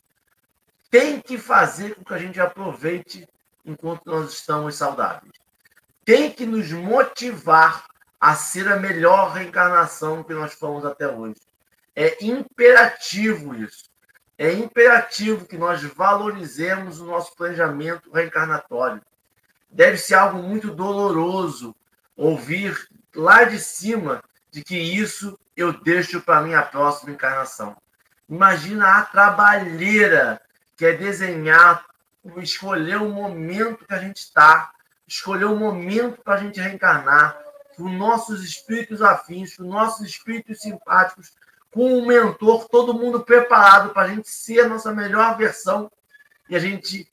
[0.91, 3.28] Tem que fazer com que a gente aproveite
[3.64, 5.32] enquanto nós estamos saudáveis.
[6.05, 7.87] Tem que nos motivar
[8.20, 11.37] a ser a melhor reencarnação que nós fomos até hoje.
[11.95, 13.91] É imperativo isso.
[14.39, 19.01] É imperativo que nós valorizemos o nosso planejamento reencarnatório.
[19.70, 21.74] Deve ser algo muito doloroso
[22.16, 27.76] ouvir lá de cima de que isso eu deixo para minha próxima encarnação.
[28.28, 30.41] Imagina a trabalheira
[30.77, 31.87] que é desenhar,
[32.39, 34.72] escolher o momento que a gente está,
[35.07, 37.39] escolher o momento para a gente reencarnar,
[37.77, 41.35] com nossos espíritos afins, com nossos espíritos simpáticos,
[41.70, 45.91] com um mentor, todo mundo preparado para a gente ser a nossa melhor versão
[46.49, 47.11] e a gente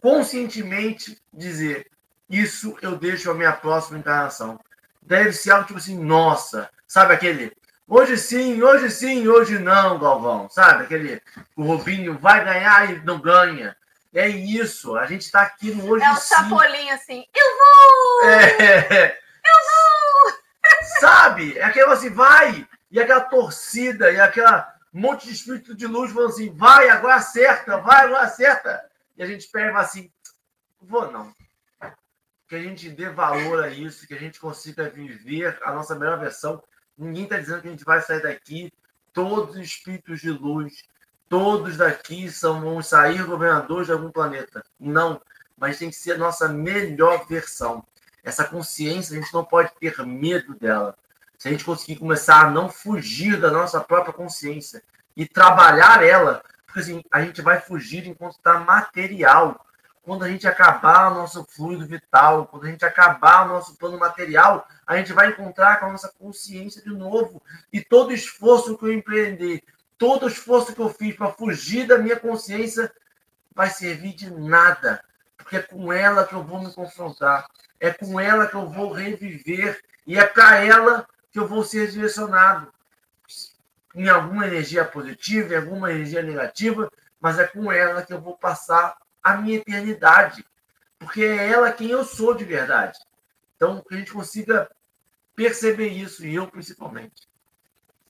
[0.00, 1.90] conscientemente dizer:
[2.30, 4.60] Isso eu deixo a minha próxima encarnação.
[5.02, 7.56] Deve ser algo tipo assim, nossa, sabe aquele
[7.88, 10.84] hoje sim, hoje sim, hoje não, Galvão, sabe?
[10.84, 11.22] Aquele
[11.56, 13.76] o Rubinho vai ganhar e não ganha.
[14.14, 16.10] É isso, a gente está aqui no hoje sim.
[16.10, 18.30] É o chapolim assim, eu vou!
[18.30, 19.18] É,
[21.00, 21.56] Sabe?
[21.58, 22.66] É aquela assim, vai!
[22.90, 27.78] E aquela torcida, e aquela monte de espírito de luz falando assim, vai, agora acerta,
[27.78, 28.84] vai, agora acerta.
[29.16, 30.10] E a gente pega assim,
[30.80, 31.32] vou não.
[32.48, 36.18] Que a gente dê valor a isso, que a gente consiga viver a nossa melhor
[36.18, 36.62] versão.
[36.98, 38.72] Ninguém está dizendo que a gente vai sair daqui,
[39.12, 40.84] todos os espíritos de luz,
[41.28, 44.64] todos daqui são, vão sair governadores de algum planeta.
[44.80, 45.20] Não,
[45.56, 47.84] mas tem que ser a nossa melhor versão.
[48.24, 50.96] Essa consciência, a gente não pode ter medo dela.
[51.38, 54.82] Se a gente conseguir começar a não fugir da nossa própria consciência
[55.16, 59.64] e trabalhar ela, porque assim, a gente vai fugir enquanto está material.
[60.08, 63.98] Quando a gente acabar o nosso fluido vital, quando a gente acabar o nosso plano
[63.98, 67.42] material, a gente vai encontrar com a nossa consciência de novo.
[67.70, 69.62] E todo esforço que eu empreender,
[69.98, 72.90] todo esforço que eu fiz para fugir da minha consciência,
[73.54, 75.04] vai servir de nada.
[75.36, 77.46] Porque é com ela que eu vou me confrontar
[77.78, 81.90] é com ela que eu vou reviver e é para ela que eu vou ser
[81.90, 82.72] direcionado
[83.94, 86.90] em alguma energia positiva, em alguma energia negativa,
[87.20, 88.96] mas é com ela que eu vou passar
[89.32, 90.44] a minha eternidade,
[90.98, 92.98] porque é ela quem eu sou de verdade.
[93.56, 94.70] Então, que a gente consiga
[95.34, 97.28] perceber isso, e eu principalmente.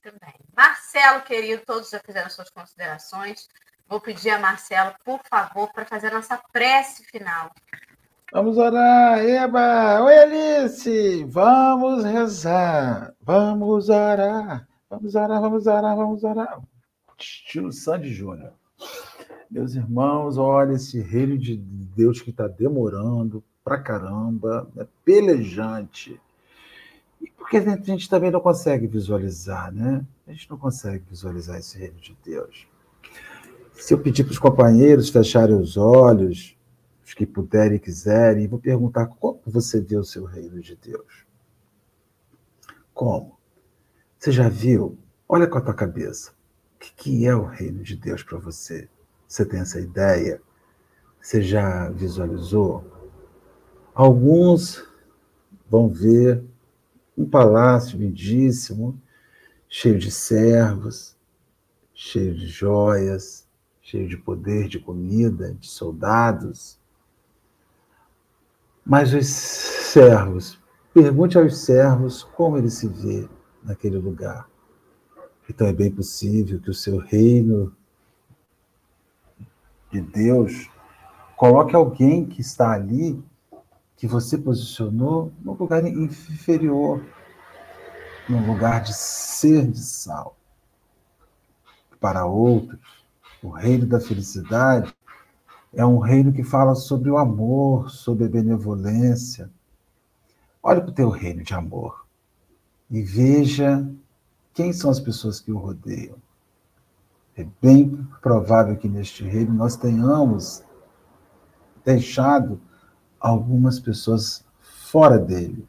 [0.03, 0.33] Muito bem.
[0.55, 3.47] Marcelo, querido, todos já fizeram suas considerações.
[3.87, 7.51] Vou pedir a Marcelo, por favor, para fazer a nossa prece final.
[8.31, 10.03] Vamos orar, Eba!
[10.03, 11.23] Oi, Alice!
[11.25, 13.15] Vamos rezar!
[13.21, 14.67] Vamos orar!
[14.87, 16.59] Vamos orar, vamos orar, vamos orar!
[17.19, 18.53] Estilo Sandy Júnior.
[19.49, 26.19] Meus irmãos, olha esse reino de Deus que está demorando pra caramba, é pelejante.
[27.19, 30.05] E porque a gente também não consegue visualizar, né?
[30.27, 32.67] A gente não consegue visualizar esse reino de Deus.
[33.73, 36.55] Se eu pedir para os companheiros fecharem os olhos,
[37.03, 41.25] os que puderem e quiserem, vou perguntar como você vê o seu reino de Deus.
[42.93, 43.39] Como?
[44.17, 44.97] Você já viu?
[45.27, 46.31] Olha com a tua cabeça.
[46.75, 48.87] O que é o reino de Deus para você?
[49.29, 50.41] Você tem essa ideia?
[51.21, 52.83] Você já visualizou?
[53.93, 54.83] Alguns
[55.69, 56.43] vão ver
[57.15, 58.99] um palácio lindíssimo,
[59.67, 61.15] cheio de servos,
[61.93, 63.47] cheio de joias,
[63.83, 66.79] cheio de poder, de comida, de soldados.
[68.83, 70.59] Mas os servos,
[70.91, 73.29] pergunte aos servos como ele se vê
[73.63, 74.49] naquele lugar.
[75.47, 77.75] Então é bem possível que o seu reino
[79.91, 80.69] de Deus
[81.35, 83.23] coloque alguém que está ali,
[83.95, 87.03] que você posicionou, num lugar inferior,
[88.27, 90.35] num lugar de ser de sal.
[91.99, 92.79] Para outros,
[93.41, 94.93] o reino da felicidade
[95.73, 99.49] é um reino que fala sobre o amor, sobre a benevolência.
[100.61, 102.05] Olhe para o teu reino de amor
[102.89, 103.89] e veja
[104.53, 106.17] quem são as pessoas que o rodeiam.
[107.39, 110.61] É bem provável que neste reino nós tenhamos
[111.85, 112.59] deixado
[113.17, 115.65] algumas pessoas fora dele.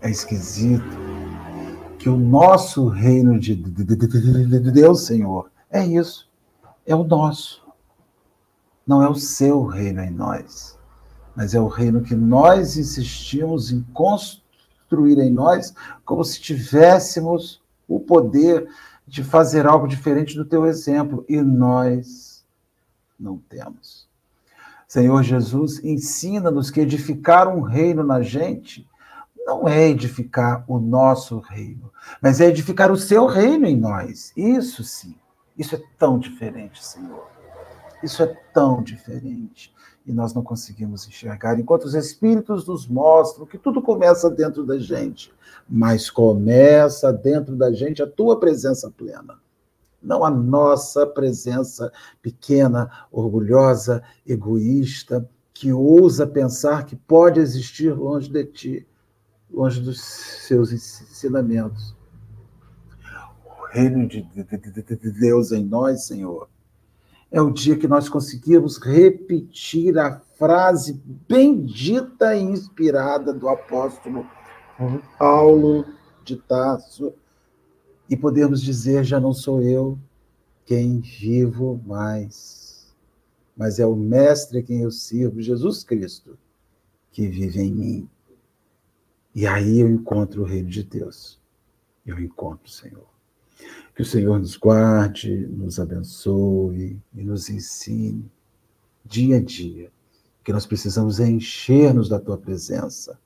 [0.00, 0.96] É esquisito
[1.98, 3.54] que o nosso reino de
[4.72, 6.26] Deus, Senhor, é isso.
[6.86, 7.62] É o nosso.
[8.86, 10.78] Não é o seu reino em nós,
[11.36, 18.00] mas é o reino que nós insistimos em construir em nós, como se tivéssemos o
[18.00, 18.66] poder
[19.06, 22.44] de fazer algo diferente do teu exemplo, e nós
[23.18, 24.08] não temos.
[24.86, 28.88] Senhor Jesus, ensina-nos que edificar um reino na gente
[29.44, 34.32] não é edificar o nosso reino, mas é edificar o seu reino em nós.
[34.36, 35.14] Isso sim,
[35.56, 37.28] isso é tão diferente, Senhor.
[38.02, 39.74] Isso é tão diferente.
[40.06, 44.78] E nós não conseguimos enxergar, enquanto os Espíritos nos mostram que tudo começa dentro da
[44.78, 45.32] gente
[45.68, 49.38] mas começa dentro da gente a tua presença plena.
[50.02, 51.90] Não a nossa presença
[52.20, 58.88] pequena, orgulhosa, egoísta, que ousa pensar que pode existir longe de ti,
[59.50, 61.96] longe dos seus ensinamentos.
[63.46, 64.22] O reino de
[65.18, 66.48] Deus em nós, Senhor,
[67.34, 74.24] é o dia que nós conseguimos repetir a frase bendita e inspirada do apóstolo
[75.18, 75.84] Paulo
[76.22, 77.12] de Tarso,
[78.08, 79.98] e podemos dizer: já não sou eu
[80.64, 82.94] quem vivo mais,
[83.56, 86.38] mas é o Mestre a quem eu sirvo, Jesus Cristo,
[87.10, 88.10] que vive em mim.
[89.34, 91.40] E aí eu encontro o Reino de Deus.
[92.06, 93.13] Eu encontro o Senhor.
[93.94, 98.30] Que o Senhor nos guarde, nos abençoe e nos ensine
[99.04, 99.90] dia a dia
[100.42, 103.18] que nós precisamos encher-nos da tua presença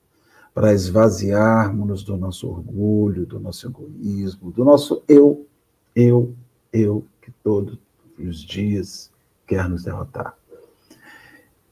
[0.55, 5.47] para esvaziarmos-nos do nosso orgulho, do nosso egoísmo, do nosso eu,
[5.95, 6.35] eu,
[6.73, 7.79] eu, que todos
[8.19, 9.11] os dias
[9.47, 10.37] quer nos derrotar.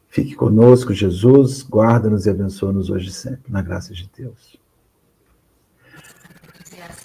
[0.08, 4.56] Fique conosco, Jesus, guarda-nos e abençoa-nos hoje e sempre, na graça de Deus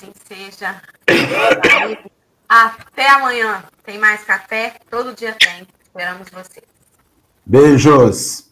[0.02, 0.82] assim seja.
[2.50, 3.64] Até amanhã.
[3.84, 4.76] Tem mais café?
[4.90, 5.68] Todo dia tem.
[5.84, 6.66] Esperamos vocês.
[7.46, 8.50] Beijos.